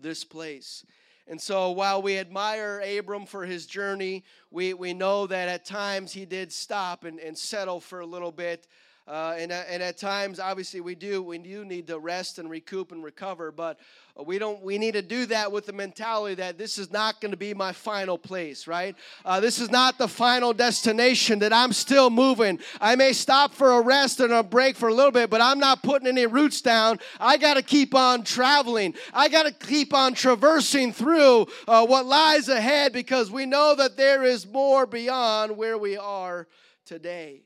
[0.01, 0.85] this place.
[1.29, 6.13] And so while we admire Abram for his journey, we, we know that at times
[6.13, 8.69] he did stop and, and settle for a little bit.
[9.09, 12.91] Uh, and, and at times, obviously, we do we do need to rest and recoup
[12.91, 13.53] and recover.
[13.53, 13.79] But
[14.25, 14.61] we don't.
[14.63, 17.55] We need to do that with the mentality that this is not going to be
[17.55, 18.97] my final place, right?
[19.25, 21.39] Uh, this is not the final destination.
[21.39, 22.59] That I'm still moving.
[22.81, 25.61] I may stop for a rest and a break for a little bit, but I'm
[25.61, 26.99] not putting any roots down.
[27.21, 28.95] I got to keep on traveling.
[29.15, 33.97] I got to keep on traversing through uh, what lies ahead because we know that
[33.97, 36.49] there is more beyond where we are
[36.85, 37.46] today.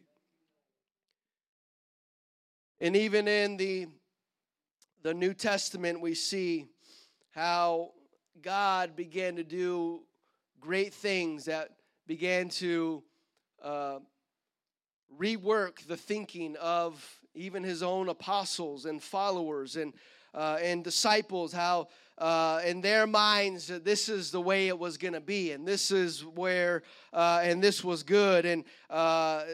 [2.83, 3.89] And even in the
[5.03, 6.67] the New Testament, we see
[7.31, 7.91] how
[8.41, 10.01] God began to do
[10.61, 11.71] great things that
[12.07, 13.03] began to
[13.63, 13.99] uh,
[15.19, 17.03] rework the thinking of
[17.35, 19.93] even his own apostles and followers and
[20.33, 21.53] uh, and disciples.
[21.53, 25.69] How uh, in their minds this is the way it was going to be, and
[25.69, 29.45] this is where uh, and this was good and uh,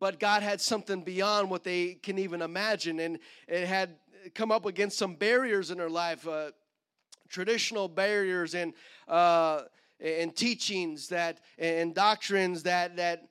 [0.00, 3.00] but God had something beyond what they can even imagine.
[3.00, 3.96] And it had
[4.34, 6.50] come up against some barriers in their life, uh,
[7.28, 8.72] traditional barriers and,
[9.06, 9.62] uh,
[10.00, 13.28] and teachings that, and doctrines that, that,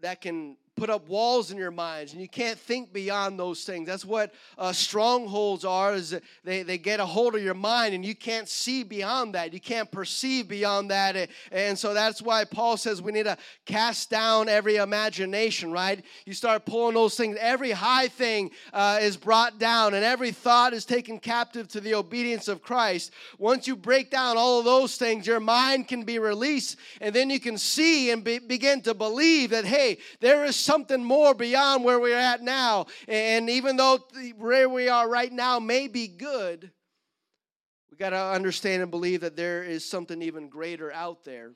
[0.00, 3.86] that can put up walls in your minds and you can't think beyond those things.
[3.86, 8.04] That's what uh, strongholds are is they, they get a hold of your mind and
[8.04, 9.52] you can't see beyond that.
[9.52, 13.36] You can't perceive beyond that and so that's why paul says we need to
[13.66, 16.04] cast down every imagination right?
[16.24, 17.36] You start pulling those things.
[17.40, 21.94] Every high thing uh, is brought down and every thought is taken captive to the
[21.94, 23.12] obedience of christ.
[23.38, 27.30] Once you break down all of those things your mind can be released and then
[27.30, 31.82] you can see and be, begin to believe that hey there is something more beyond
[31.82, 32.84] where we're at now.
[33.08, 34.00] And even though
[34.36, 36.70] where we are right now may be good,
[37.90, 41.52] we got to understand and believe that there is something even greater out there.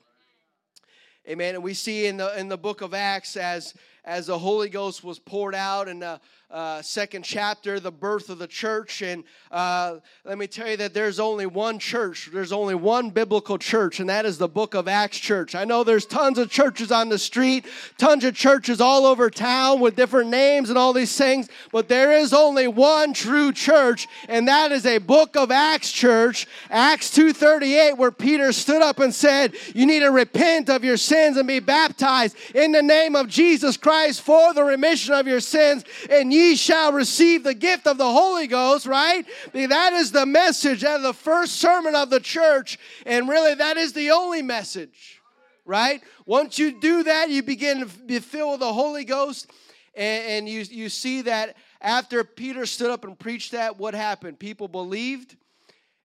[1.29, 1.57] Amen.
[1.57, 5.05] And we see in the in the book of Acts as as the Holy Ghost
[5.05, 6.18] was poured out and the
[6.52, 9.00] uh, second chapter, the birth of the church.
[9.00, 13.56] And uh, let me tell you that there's only one church, there's only one biblical
[13.56, 15.54] church, and that is the book of Acts church.
[15.54, 17.64] I know there's tons of churches on the street,
[17.96, 22.12] tons of churches all over town with different names and all these things, but there
[22.12, 27.96] is only one true church, and that is a book of Acts church, Acts 2:38,
[27.96, 31.60] where Peter stood up and said, You need to repent of your sins and be
[31.60, 36.92] baptized in the name of Jesus Christ for the remission of your sins, and shall
[36.92, 39.24] receive the gift of the Holy Ghost, right?
[39.52, 43.92] That is the message, is the first sermon of the church, and really that is
[43.92, 45.20] the only message,
[45.64, 46.02] right?
[46.26, 49.50] Once you do that, you begin to be filled with the Holy Ghost,
[49.94, 54.38] and, and you, you see that after Peter stood up and preached that, what happened?
[54.38, 55.37] People believed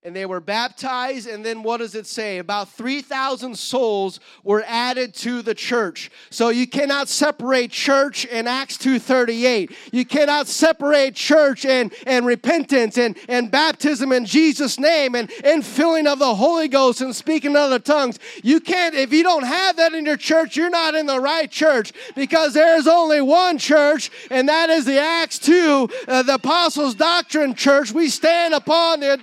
[0.04, 2.38] and they were baptized and then what does it say?
[2.38, 6.12] About 3000 souls were added to the church.
[6.30, 12.98] So you cannot separate church and acts 238 you cannot separate church and, and repentance
[12.98, 17.56] and, and baptism in jesus name and, and filling of the holy ghost and speaking
[17.56, 18.20] other tongues.
[18.44, 21.50] You can't if you don't have that in your church you're not in the right
[21.50, 26.96] church because there's only one church and that is the acts 2 uh, the apostles
[26.96, 27.92] doctrine church.
[27.92, 29.18] We stand upon the,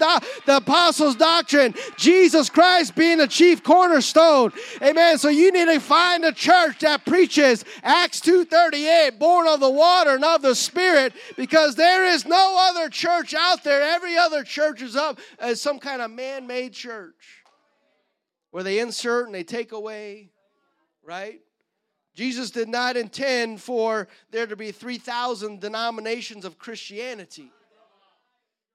[0.46, 4.52] the apostles' doctrine, Jesus Christ being the chief cornerstone.
[4.82, 5.18] Amen.
[5.18, 10.14] So you need to find a church that preaches Acts 2:38, born of the water
[10.14, 13.82] and of the Spirit, because there is no other church out there.
[13.82, 17.44] Every other church is up as some kind of man-made church
[18.50, 20.30] where they insert and they take away,
[21.02, 21.40] right?
[22.14, 27.50] Jesus did not intend for there to be 3,000 denominations of Christianity.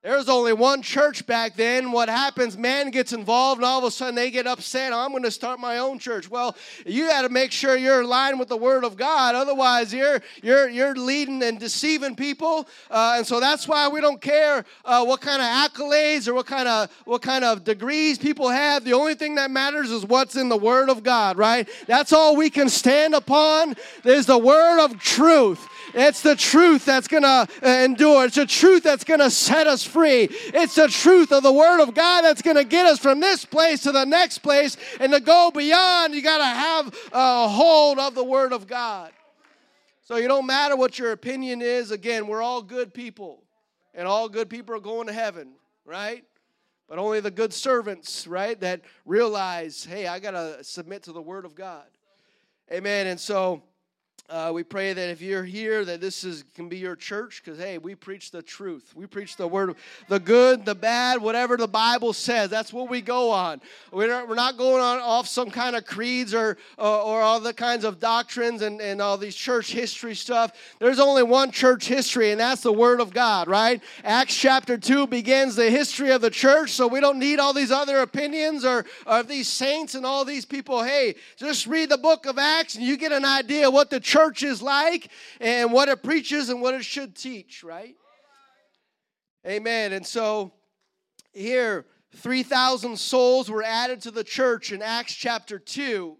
[0.01, 1.91] There's only one church back then.
[1.91, 4.93] What happens, man gets involved, and all of a sudden they get upset.
[4.93, 6.31] I'm going to start my own church.
[6.31, 9.35] Well, you got to make sure you're line with the Word of God.
[9.35, 12.65] Otherwise, you're you're you're leading and deceiving people.
[12.89, 16.45] Uh, and so that's why we don't care uh, what kind of accolades or what
[16.45, 18.85] kind of what kind of degrees people have.
[18.85, 21.37] The only thing that matters is what's in the Word of God.
[21.37, 21.67] Right?
[21.87, 23.75] That's all we can stand upon.
[24.05, 25.67] Is the Word of truth.
[25.93, 28.25] It's the truth that's going to uh, endure.
[28.25, 30.27] It's the truth that's going to set us free.
[30.31, 33.45] It's the truth of the Word of God that's going to get us from this
[33.45, 36.13] place to the next place and to go beyond.
[36.13, 39.11] You got to have a hold of the Word of God.
[40.03, 41.91] So you don't matter what your opinion is.
[41.91, 43.43] Again, we're all good people,
[43.93, 45.51] and all good people are going to heaven,
[45.85, 46.23] right?
[46.87, 51.21] But only the good servants, right, that realize, hey, I got to submit to the
[51.21, 51.85] Word of God.
[52.71, 53.05] Amen.
[53.05, 53.61] And so
[54.29, 57.59] uh, we pray that if you're here, that this is can be your church, because
[57.59, 58.93] hey, we preach the truth.
[58.95, 59.75] We preach the word,
[60.07, 62.49] the good, the bad, whatever the Bible says.
[62.49, 63.59] That's what we go on.
[63.91, 67.53] We're we're not going on off some kind of creeds or or, or all the
[67.53, 70.51] kinds of doctrines and, and all these church history stuff.
[70.77, 73.81] There's only one church history, and that's the Word of God, right?
[74.03, 77.71] Acts chapter two begins the history of the church, so we don't need all these
[77.71, 80.83] other opinions or of these saints and all these people.
[80.83, 84.18] Hey, just read the book of Acts, and you get an idea what the church
[84.19, 87.95] church is like and what it preaches and what it should teach, right?
[89.47, 89.93] Amen.
[89.93, 90.51] And so
[91.31, 96.17] here, 3,000 souls were added to the church in Acts chapter 2.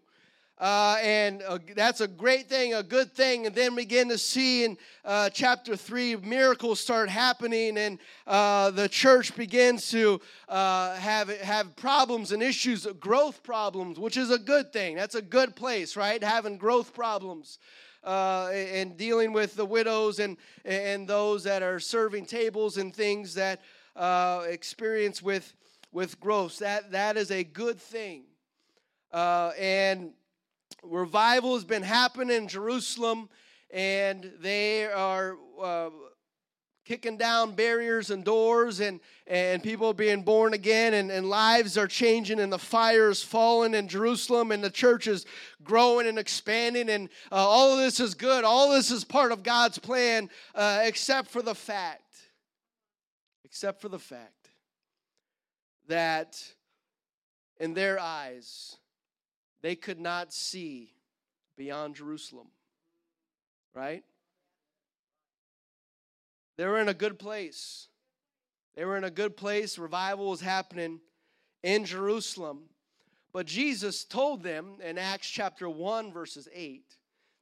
[0.59, 3.45] Uh, and uh, that's a great thing, a good thing.
[3.45, 7.97] And then we begin to see in uh, chapter 3 miracles start happening, and
[8.28, 10.19] uh, the church begins to
[10.49, 14.97] uh, have, have problems and issues, growth problems, which is a good thing.
[14.97, 16.21] That's a good place, right?
[16.21, 17.57] Having growth problems
[18.04, 23.34] uh, and dealing with the widows and, and those that are serving tables and things
[23.36, 23.62] that
[23.95, 25.54] uh, experience with,
[25.91, 26.60] with growth.
[26.60, 28.24] That, that is a good thing.
[29.12, 30.12] Uh, and
[30.84, 33.30] revival has been happening in Jerusalem.
[33.72, 35.89] and they are uh,
[36.89, 41.85] kicking down barriers and doors and, and people being born again and, and lives are
[41.85, 45.27] changing and the fire is falling in Jerusalem and the church is
[45.63, 48.43] growing and expanding and uh, all of this is good.
[48.43, 52.15] All this is part of God's plan uh, except for the fact,
[53.45, 54.49] except for the fact
[55.89, 56.41] that
[57.59, 58.77] in their eyes
[59.61, 60.91] they could not see
[61.55, 62.47] beyond Jerusalem.
[63.75, 64.03] Right?
[66.60, 67.88] They were in a good place.
[68.76, 69.78] They were in a good place.
[69.78, 70.99] Revival was happening
[71.64, 72.64] in Jerusalem.
[73.32, 76.84] But Jesus told them in Acts chapter 1, verses 8,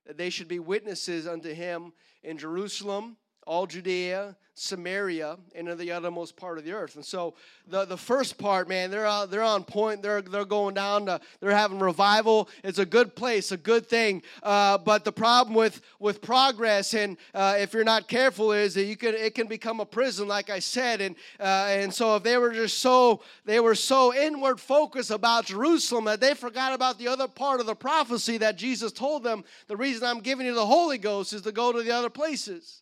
[0.05, 6.35] that they should be witnesses unto him in Jerusalem, all Judea, Samaria, and the uttermost
[6.35, 6.95] part of the earth.
[6.95, 7.35] And so
[7.67, 10.01] the, the first part, man, they're uh, they're on point.
[10.01, 11.05] They're they're going down.
[11.05, 12.49] To, they're having revival.
[12.63, 14.23] It's a good place, a good thing.
[14.41, 18.85] Uh, but the problem with with progress, and uh, if you're not careful, is that
[18.85, 21.01] you can it can become a prison, like I said.
[21.01, 25.45] And uh, and so if they were just so they were so inward focused about
[25.45, 29.43] Jerusalem that they forgot about the other part of the prophecy that Jesus told them.
[29.67, 32.81] The reason I'm giving you the Holy Ghost is to go to the other places.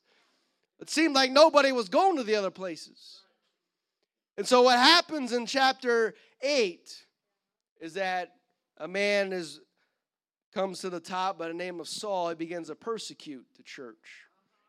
[0.80, 3.22] It seemed like nobody was going to the other places.
[4.38, 7.06] And so what happens in chapter 8
[7.80, 8.34] is that
[8.78, 9.62] a man is
[10.54, 14.24] comes to the top by the name of Saul, he begins to persecute the church.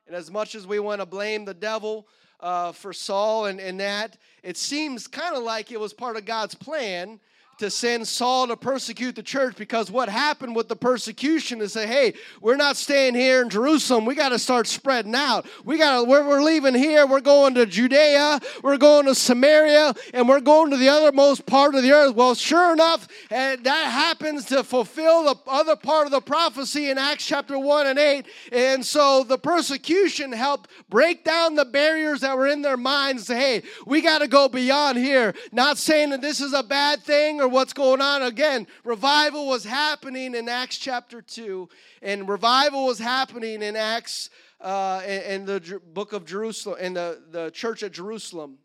[0.08, 2.08] And as much as we want to blame the devil
[2.40, 6.24] uh, for Saul and, and that, it seems kind of like it was part of
[6.24, 7.20] God's plan
[7.58, 11.86] to send Saul to persecute the church because what happened with the persecution is say,
[11.86, 14.04] hey, we're not staying here in Jerusalem.
[14.04, 15.46] We got to start spreading out.
[15.64, 17.06] We got to, we're, we're leaving here.
[17.06, 18.40] We're going to Judea.
[18.62, 22.14] We're going to Samaria and we're going to the othermost part of the earth.
[22.14, 26.98] Well, sure enough, and that happens to fulfill the other part of the prophecy in
[26.98, 28.26] Acts chapter 1 and 8.
[28.52, 33.26] And so the persecution helped break down the barriers that were in their minds.
[33.26, 35.34] Say, hey, we got to go beyond here.
[35.52, 38.22] Not saying that this is a bad thing what's going on.
[38.22, 41.68] Again, revival was happening in Acts chapter 2,
[42.02, 44.30] and revival was happening in Acts,
[44.60, 48.58] uh, in, in the book of Jerusalem, in the, the church at Jerusalem.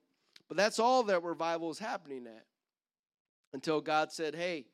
[0.48, 2.46] But that's all that revival was happening at.
[3.54, 4.66] Until God said, hey,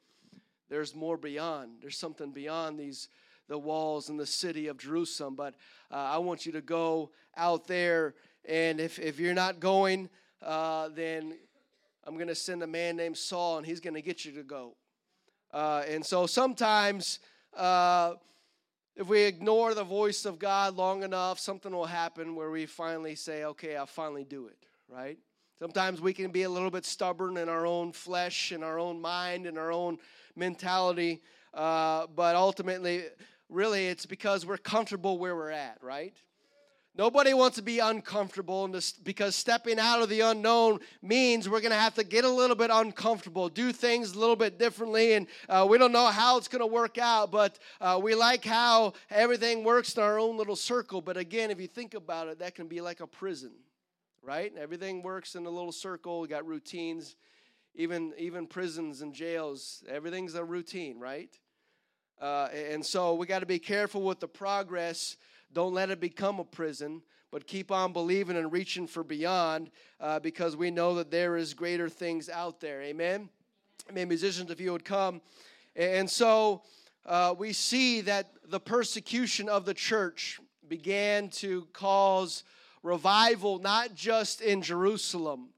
[0.70, 1.78] there's more beyond.
[1.82, 3.10] There's something beyond these
[3.48, 5.36] the walls and the city of Jerusalem.
[5.36, 5.56] But
[5.92, 10.10] uh, I want you to go out there, and if, if you're not going,
[10.42, 11.38] uh, then
[12.08, 14.44] I'm going to send a man named Saul, and he's going to get you to
[14.44, 14.78] go.
[15.52, 17.20] Uh, and so sometimes,
[17.54, 18.14] uh,
[18.96, 23.16] if we ignore the voice of God long enough, something will happen where we finally
[23.16, 25.18] say, okay, I'll finally do it, right?
[25.60, 29.02] Sometimes we can be a little bit stubborn in our own flesh, in our own
[29.02, 29.98] mind, in our own
[30.34, 31.22] mentality,
[31.54, 33.04] uh, but ultimately,
[33.50, 36.16] really, it's because we're comfortable where we're at, right?
[36.98, 38.68] Nobody wants to be uncomfortable
[39.04, 42.56] because stepping out of the unknown means we're going to have to get a little
[42.56, 46.48] bit uncomfortable, do things a little bit differently, and uh, we don't know how it's
[46.48, 50.56] going to work out, but uh, we like how everything works in our own little
[50.56, 51.00] circle.
[51.00, 53.52] But again, if you think about it, that can be like a prison,
[54.24, 54.52] right?
[54.58, 57.16] Everything works in a little circle, we got routines.
[57.76, 61.30] Even, even prisons and jails, everything's a routine, right?
[62.20, 65.16] Uh, and so we got to be careful with the progress
[65.54, 69.70] don't let it become a prison, but keep on believing and reaching for beyond
[70.00, 72.82] uh, because we know that there is greater things out there.
[72.82, 73.30] Amen?
[73.90, 74.08] Amen.
[74.08, 75.22] Musicians, if you would come.
[75.76, 76.64] And so
[77.06, 82.44] uh, we see that the persecution of the church began to cause
[82.84, 85.50] revival, not just in Jerusalem,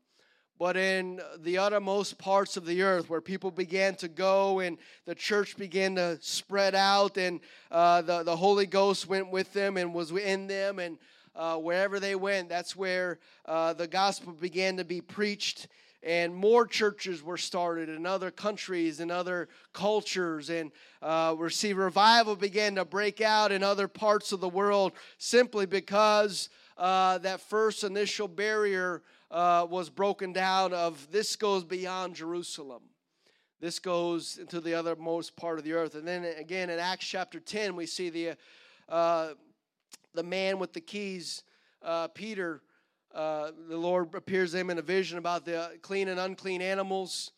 [0.60, 5.16] but in the uttermost parts of the earth where people began to go and the
[5.16, 7.40] church began to spread out and
[7.72, 10.80] uh, the, the Holy Ghost went with them and was in them.
[10.80, 10.98] And
[11.34, 15.68] uh, wherever they went, that's where uh, the gospel began to be preached.
[16.04, 20.50] And more churches were started in other countries and other cultures.
[20.50, 24.92] And uh, we see revival began to break out in other parts of the world
[25.20, 29.02] simply because uh, that first initial barrier
[29.32, 32.84] uh, was broken down of this goes beyond Jerusalem.
[33.60, 35.96] This goes into the othermost part of the earth.
[35.96, 38.36] And then again in Acts chapter 10, we see the,
[38.88, 39.30] uh,
[40.14, 41.44] the man with the keys,
[41.84, 42.62] uh, Peter.
[43.14, 47.32] Uh, the Lord appears to him in a vision about the clean and unclean animals.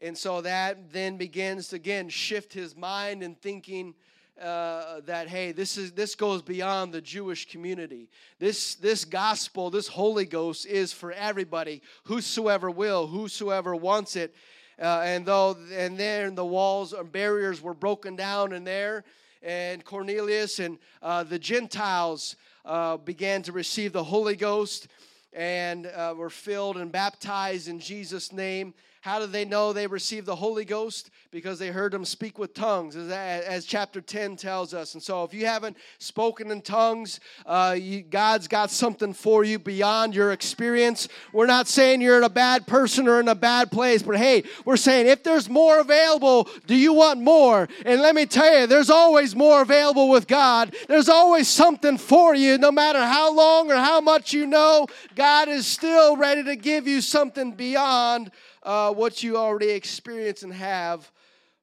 [0.00, 3.94] And so that then begins to again shift his mind and thinking
[4.40, 8.08] uh, that hey this is this goes beyond the jewish community
[8.38, 14.34] this this gospel this holy ghost is for everybody whosoever will whosoever wants it
[14.82, 19.04] uh, and though and then the walls and barriers were broken down in there
[19.44, 24.88] and Cornelius and uh, the Gentiles uh, began to receive the Holy Ghost
[25.32, 28.72] and uh, were filled and baptized in Jesus' name.
[29.04, 31.10] How do they know they received the Holy Ghost?
[31.30, 34.94] Because they heard them speak with tongues, as, as chapter 10 tells us.
[34.94, 39.58] And so, if you haven't spoken in tongues, uh, you, God's got something for you
[39.58, 41.08] beyond your experience.
[41.34, 44.78] We're not saying you're a bad person or in a bad place, but hey, we're
[44.78, 47.68] saying if there's more available, do you want more?
[47.84, 50.74] And let me tell you, there's always more available with God.
[50.88, 55.50] There's always something for you, no matter how long or how much you know, God
[55.50, 58.30] is still ready to give you something beyond
[58.64, 61.10] uh, what you already experience and have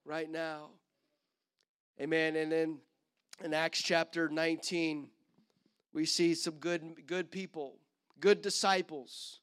[0.05, 0.69] right now.
[1.99, 2.35] Amen.
[2.35, 2.77] And then
[3.43, 5.09] in Acts chapter 19,
[5.93, 7.75] we see some good, good people,
[8.19, 9.39] good disciples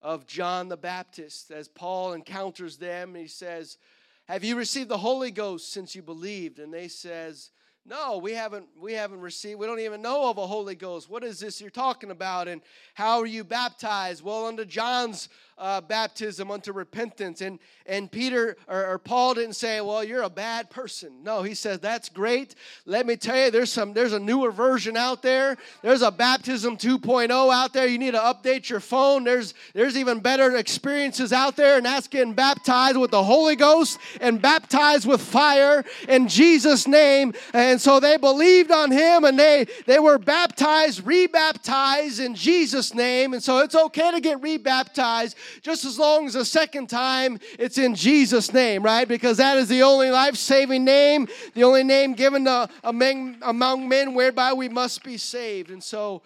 [0.00, 3.78] of John the Baptist as Paul encounters them and he says,
[4.26, 6.58] Have you received the Holy Ghost since you believed?
[6.58, 7.50] And they says,
[7.88, 9.58] no, we haven't we haven't received.
[9.58, 11.08] We don't even know of a Holy Ghost.
[11.08, 12.46] What is this you're talking about?
[12.46, 12.60] And
[12.92, 14.22] how are you baptized?
[14.22, 17.40] Well, under John's uh, baptism unto repentance.
[17.40, 21.54] And and Peter or, or, Paul didn't say, "Well, you're a bad person." No, he
[21.54, 22.54] says that's great.
[22.84, 25.56] Let me tell you, there's some there's a newer version out there.
[25.82, 27.86] There's a baptism 2.0 out there.
[27.86, 29.24] You need to update your phone.
[29.24, 33.98] There's there's even better experiences out there, and that's getting baptized with the Holy Ghost
[34.20, 37.32] and baptized with fire in Jesus' name.
[37.54, 43.32] And so they believed on Him, and they they were baptized, rebaptized in Jesus' name.
[43.32, 47.78] And so it's okay to get rebaptized just as long as the second time it's
[47.78, 49.06] in Jesus' name, right?
[49.06, 53.88] Because that is the only life saving name, the only name given to, among, among
[53.88, 55.70] men whereby we must be saved.
[55.70, 56.22] And so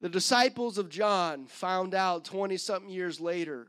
[0.00, 3.68] the disciples of John found out 20 something years later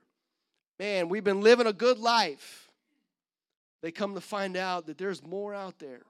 [0.80, 2.72] man, we've been living a good life.
[3.82, 6.02] They come to find out that there's more out there.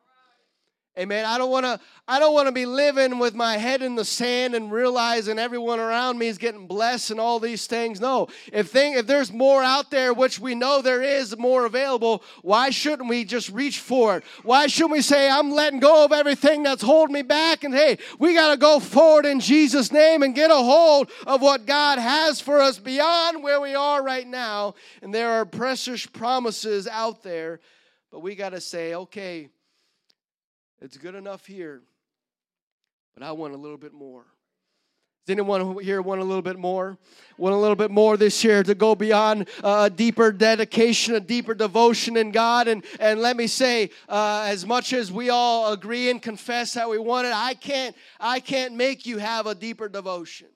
[1.00, 1.24] Amen.
[1.24, 1.80] I don't want to
[2.10, 5.80] I don't want to be living with my head in the sand and realizing everyone
[5.80, 8.02] around me is getting blessed and all these things.
[8.02, 8.28] No.
[8.52, 12.70] If thing if there's more out there which we know there is more available, why
[12.70, 14.26] shouldn't we just reach for it?
[14.44, 17.98] Why shouldn't we say I'm letting go of everything that's holding me back and hey,
[18.18, 21.98] we got to go forward in Jesus name and get a hold of what God
[21.98, 24.74] has for us beyond where we are right now.
[25.02, 27.62] And there are precious promises out there,
[28.12, 29.50] but we got to say, okay,
[30.82, 31.82] it's good enough here,
[33.14, 34.26] but I want a little bit more.
[35.26, 36.98] Does anyone here want a little bit more?
[37.38, 41.20] Want a little bit more this year to go beyond uh, a deeper dedication, a
[41.20, 42.68] deeper devotion in God?
[42.68, 46.90] And, and let me say, uh, as much as we all agree and confess that
[46.90, 50.48] we want it, I can't, I can't make you have a deeper devotion.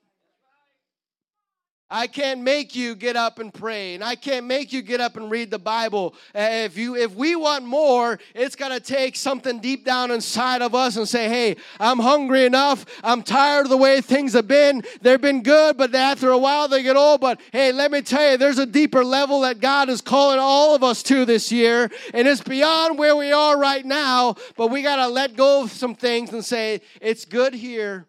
[1.90, 5.16] I can't make you get up and pray, and I can't make you get up
[5.16, 6.14] and read the Bible.
[6.34, 10.62] Eh, if you, if we want more, it's got to take something deep down inside
[10.62, 12.86] of us and say, "Hey, I'm hungry enough.
[13.04, 14.82] I'm tired of the way things have been.
[15.02, 17.20] They've been good, but after a while they get old.
[17.20, 20.74] But hey, let me tell you, there's a deeper level that God is calling all
[20.74, 24.36] of us to this year, and it's beyond where we are right now.
[24.56, 28.06] But we got to let go of some things and say, "It's good here,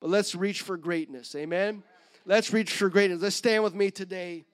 [0.00, 1.82] but let's reach for greatness." Amen.
[2.28, 3.22] Let's reach for greatness.
[3.22, 4.44] Let's stand with me today.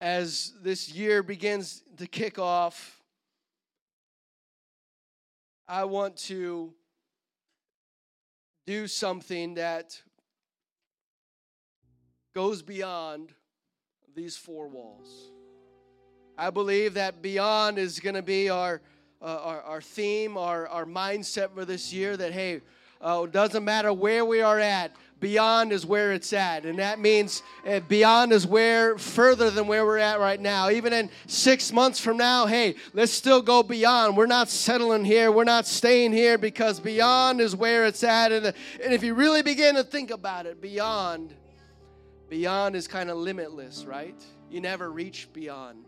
[0.00, 3.02] As this year begins to kick off,
[5.68, 6.72] I want to
[8.66, 10.00] do something that
[12.34, 13.34] goes beyond
[14.16, 15.30] these four walls.
[16.38, 18.80] I believe that beyond is going to be our
[19.22, 22.60] uh, our, our theme, our, our mindset for this year that, hey,
[23.00, 26.64] uh, doesn't matter where we are at, beyond is where it's at.
[26.64, 30.70] And that means uh, beyond is where further than where we're at right now.
[30.70, 34.16] Even in six months from now, hey, let's still go beyond.
[34.16, 38.32] We're not settling here, we're not staying here because beyond is where it's at.
[38.32, 41.34] And, and if you really begin to think about it, beyond,
[42.28, 44.22] beyond is kind of limitless, right?
[44.50, 45.84] You never reach beyond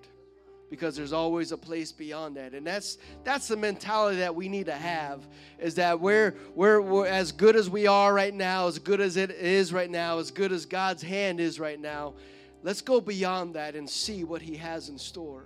[0.73, 2.55] because there's always a place beyond that.
[2.55, 5.21] And that's that's the mentality that we need to have
[5.59, 9.19] is that we're, we're, we're as good as we are right now as good as
[9.19, 12.15] it is right now as good as god's hand is right now
[12.63, 15.45] let's go beyond that and see what he has in store.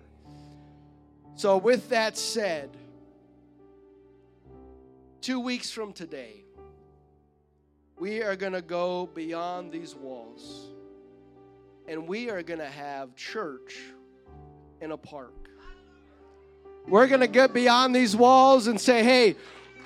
[1.35, 2.71] So with that said
[5.21, 6.45] two weeks from today
[7.99, 10.71] we are going to go beyond these walls
[11.89, 13.77] and we are going to have church
[14.81, 15.33] in a park.
[16.87, 19.37] We're going to get beyond these walls and say, hey,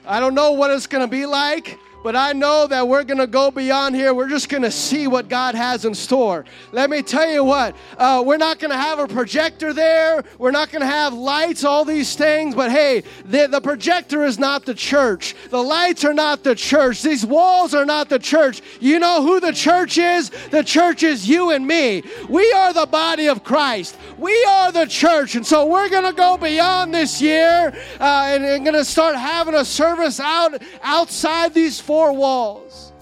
[0.07, 3.18] I don't know what it's going to be like, but I know that we're going
[3.18, 4.14] to go beyond here.
[4.14, 6.44] We're just going to see what God has in store.
[6.72, 10.24] Let me tell you what, uh, we're not going to have a projector there.
[10.38, 12.55] We're not going to have lights, all these things.
[12.55, 15.34] But hey, the, the projector is not the church.
[15.51, 17.03] The lights are not the church.
[17.03, 18.62] These walls are not the church.
[18.80, 20.30] You know who the church is?
[20.51, 22.03] The church is you and me.
[22.28, 23.96] We are the body of Christ.
[24.18, 25.34] We are the church.
[25.34, 29.16] And so we're going to go beyond this year uh, and, and going to start
[29.16, 32.93] having a service out outside these four walls.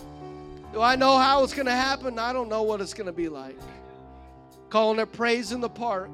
[0.73, 2.19] Do I know how it's going to happen?
[2.19, 3.59] I don't know what it's going to be like.
[4.71, 6.09] Calling it Praise in the Park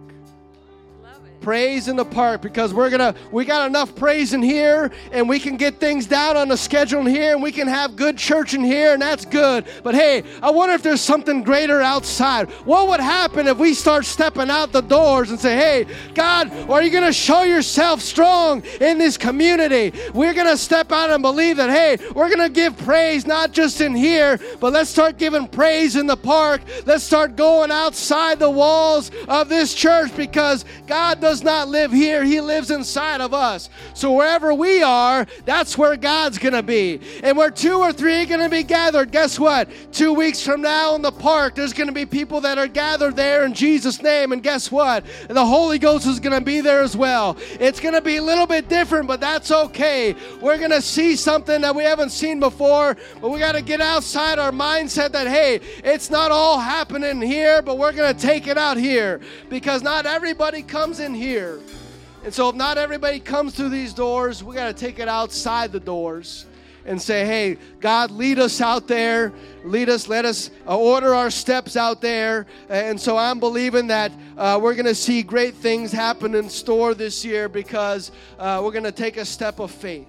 [1.45, 5.39] praise in the park because we're gonna we got enough praise in here and we
[5.39, 8.55] can get things down on the schedule in here and we can have good church
[8.55, 9.67] in here and that's good.
[9.83, 12.49] But hey i wonder if there's something greater outside.
[12.65, 16.83] What would happen if we start stepping out the doors and say hey god are
[16.83, 19.93] you gonna show yourself strong in this community?
[20.15, 23.95] We're gonna step out and believe that hey we're gonna give praise not just in
[23.95, 26.63] here but let's start giving praise in the park.
[26.87, 31.91] Let's start going outside the walls of this church because god does does not live
[31.91, 33.69] here, He lives inside of us.
[33.93, 37.01] So wherever we are, that's where God's going to be.
[37.25, 39.69] And where two or three are going to be gathered, guess what?
[39.91, 43.17] Two weeks from now in the park, there's going to be people that are gathered
[43.17, 44.31] there in Jesus' name.
[44.31, 45.05] And guess what?
[45.29, 47.37] The Holy Ghost is going to be there as well.
[47.59, 50.15] It's going to be a little bit different, but that's okay.
[50.41, 53.81] We're going to see something that we haven't seen before, but we got to get
[53.81, 58.47] outside our mindset that, hey, it's not all happening here, but we're going to take
[58.47, 61.61] it out here because not everybody comes in here.
[62.25, 65.73] And so, if not everybody comes through these doors, we got to take it outside
[65.73, 66.47] the doors
[66.87, 69.33] and say, hey, God, lead us out there.
[69.65, 72.47] Lead us, let us uh, order our steps out there.
[72.69, 76.95] And so I'm believing that uh, we're going to see great things happen in store
[76.95, 80.09] this year because uh, we're going to take a step of faith.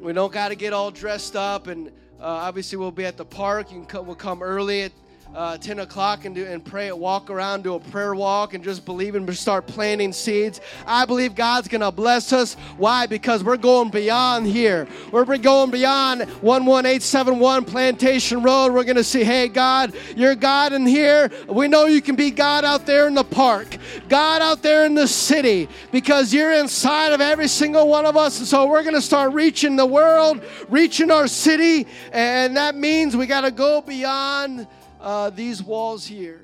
[0.00, 1.88] We don't got to get all dressed up, and
[2.20, 3.72] uh, obviously we'll be at the park.
[3.72, 4.92] You can come, we'll come early at
[5.34, 8.84] uh, 10 o'clock and, do, and pray, walk around, do a prayer walk, and just
[8.84, 10.60] believe and start planting seeds.
[10.86, 12.54] I believe God's going to bless us.
[12.76, 13.06] Why?
[13.06, 14.88] Because we're going beyond here.
[15.12, 18.72] We're going beyond 11871 Plantation Road.
[18.72, 21.30] We're going to see, hey, God, you're God in here.
[21.48, 23.76] We know you can be God out there in the park,
[24.08, 28.38] God out there in the city, because you're inside of every single one of us.
[28.38, 33.16] And so we're going to start reaching the world, reaching our city, and that means
[33.16, 34.66] we got to go beyond
[35.00, 36.42] uh, these walls here.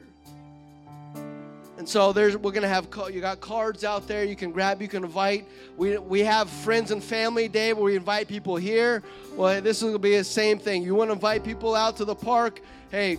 [1.77, 4.89] And so there's we're gonna have you got cards out there you can grab, you
[4.89, 5.47] can invite.
[5.77, 9.03] We we have friends and family day where we invite people here.
[9.37, 10.83] Well, this will be the same thing.
[10.83, 12.61] You want to invite people out to the park?
[12.91, 13.19] Hey,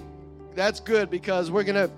[0.56, 1.90] that's good because we're gonna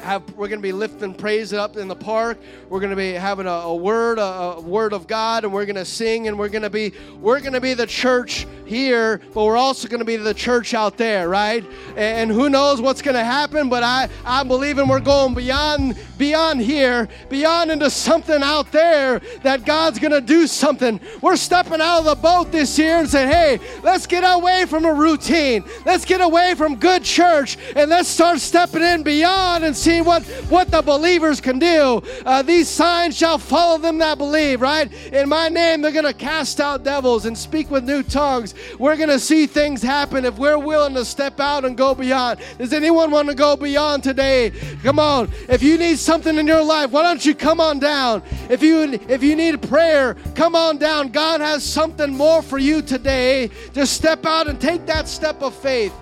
[0.00, 2.38] have we're going to be lifting praise up in the park.
[2.68, 5.66] We're going to be having a, a word, a, a, word of God, and we're
[5.66, 9.20] going to sing, and we're going to be we're going to be the church here,
[9.34, 11.64] but we're also going to be the church out there, right?
[11.90, 13.68] And, and who knows what's going to happen?
[13.68, 19.64] But I I'm believing we're going beyond beyond here, beyond into something out there that
[19.64, 21.00] God's going to do something.
[21.20, 24.84] We're stepping out of the boat this year and saying, hey, let's get away from
[24.84, 25.64] a routine.
[25.84, 30.22] Let's get away from good church, and let's start stepping in beyond and see what,
[30.48, 32.02] what the believers can do.
[32.24, 34.92] Uh, these signs shall follow them that believe, right?
[35.12, 38.54] In my name, they're going to cast out devils and speak with new tongues.
[38.78, 42.40] We're going to see things happen if we're willing to step out and go beyond.
[42.58, 44.52] Does anyone want to go beyond today?
[44.82, 45.30] Come on.
[45.48, 48.22] If you need something in your life, why don't you come on down?
[48.48, 51.08] If you if you need prayer, come on down.
[51.08, 53.50] God has something more for you today.
[53.72, 55.92] Just step out and take that step of faith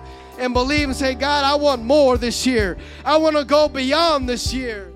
[0.41, 2.77] and believe and say, God, I want more this year.
[3.05, 4.91] I want to go beyond this year.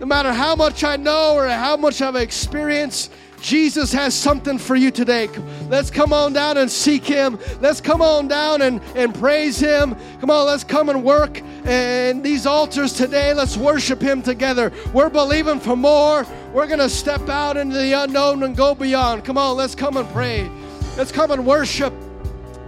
[0.00, 4.74] No matter how much I know or how much I've experienced, Jesus has something for
[4.74, 5.28] you today.
[5.68, 7.38] Let's come on down and seek Him.
[7.60, 9.94] Let's come on down and, and praise Him.
[10.20, 13.32] Come on, let's come and work in these altars today.
[13.34, 14.72] Let's worship Him together.
[14.92, 16.26] We're believing for more.
[16.52, 19.24] We're going to step out into the unknown and go beyond.
[19.24, 20.50] Come on, let's come and pray.
[20.96, 21.92] Let's come and worship.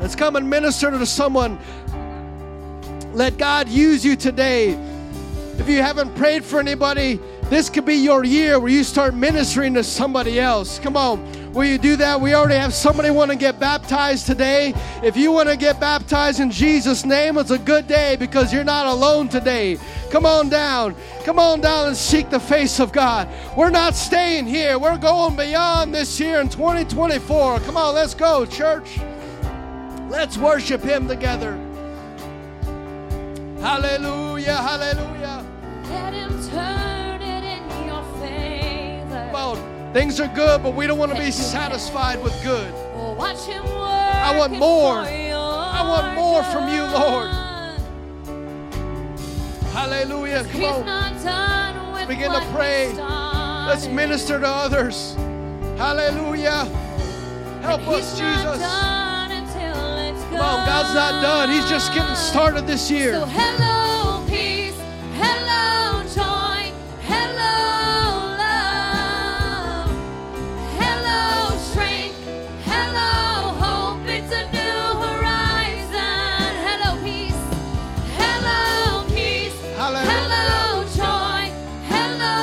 [0.00, 1.58] Let's come and minister to someone.
[3.12, 4.70] Let God use you today.
[5.58, 7.18] If you haven't prayed for anybody,
[7.50, 10.78] this could be your year where you start ministering to somebody else.
[10.78, 11.52] Come on.
[11.52, 12.20] Will you do that?
[12.20, 14.74] We already have somebody want to get baptized today.
[15.02, 18.64] If you want to get baptized in Jesus' name, it's a good day because you're
[18.64, 19.78] not alone today.
[20.10, 20.94] Come on down.
[21.24, 23.28] Come on down and seek the face of God.
[23.56, 24.78] We're not staying here.
[24.78, 27.60] We're going beyond this year in 2024.
[27.60, 28.98] Come on, let's go, church.
[30.08, 31.67] Let's worship Him together.
[33.60, 35.44] Hallelujah, hallelujah.
[35.90, 39.30] Let him turn it in your favor.
[39.32, 39.56] Well,
[39.92, 42.72] things are good, but we don't want to be satisfied with good.
[42.94, 43.98] Oh, watch him work
[44.28, 45.00] I want more.
[45.00, 47.28] I want more from you, Lord.
[49.72, 50.44] Hallelujah.
[50.44, 51.94] Come on.
[51.94, 52.92] Let's begin to pray.
[52.92, 55.14] Let's minister to others.
[55.76, 56.64] Hallelujah.
[57.62, 58.97] Help us, Jesus.
[60.38, 61.50] Come on, God's not done.
[61.50, 63.14] He's just getting started this year.
[63.14, 64.76] So hello, peace.
[65.14, 66.72] Hello, joy.
[67.02, 69.90] Hello, love.
[70.78, 72.14] Hello, strength.
[72.64, 74.06] Hello, hope.
[74.06, 76.54] It's a new horizon.
[76.68, 77.42] Hello, peace.
[78.16, 79.58] Hello, peace.
[79.74, 81.50] Hello, hello joy.
[81.88, 82.38] Hello,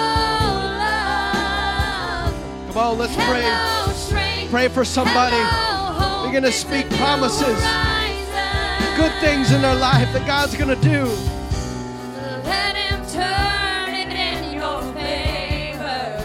[0.83, 2.33] love.
[2.73, 3.93] Come on, let's hello, pray.
[3.93, 4.51] Strength.
[4.51, 5.37] Pray for somebody.
[5.39, 7.84] Hello, We're going to speak promises
[8.95, 11.05] good things in their life that God's going to do.
[12.43, 16.21] Let Him turn it in your favor.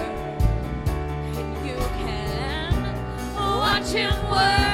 [1.36, 2.82] And you can
[3.34, 4.69] watch Him work.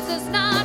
[0.00, 0.59] Jesus not.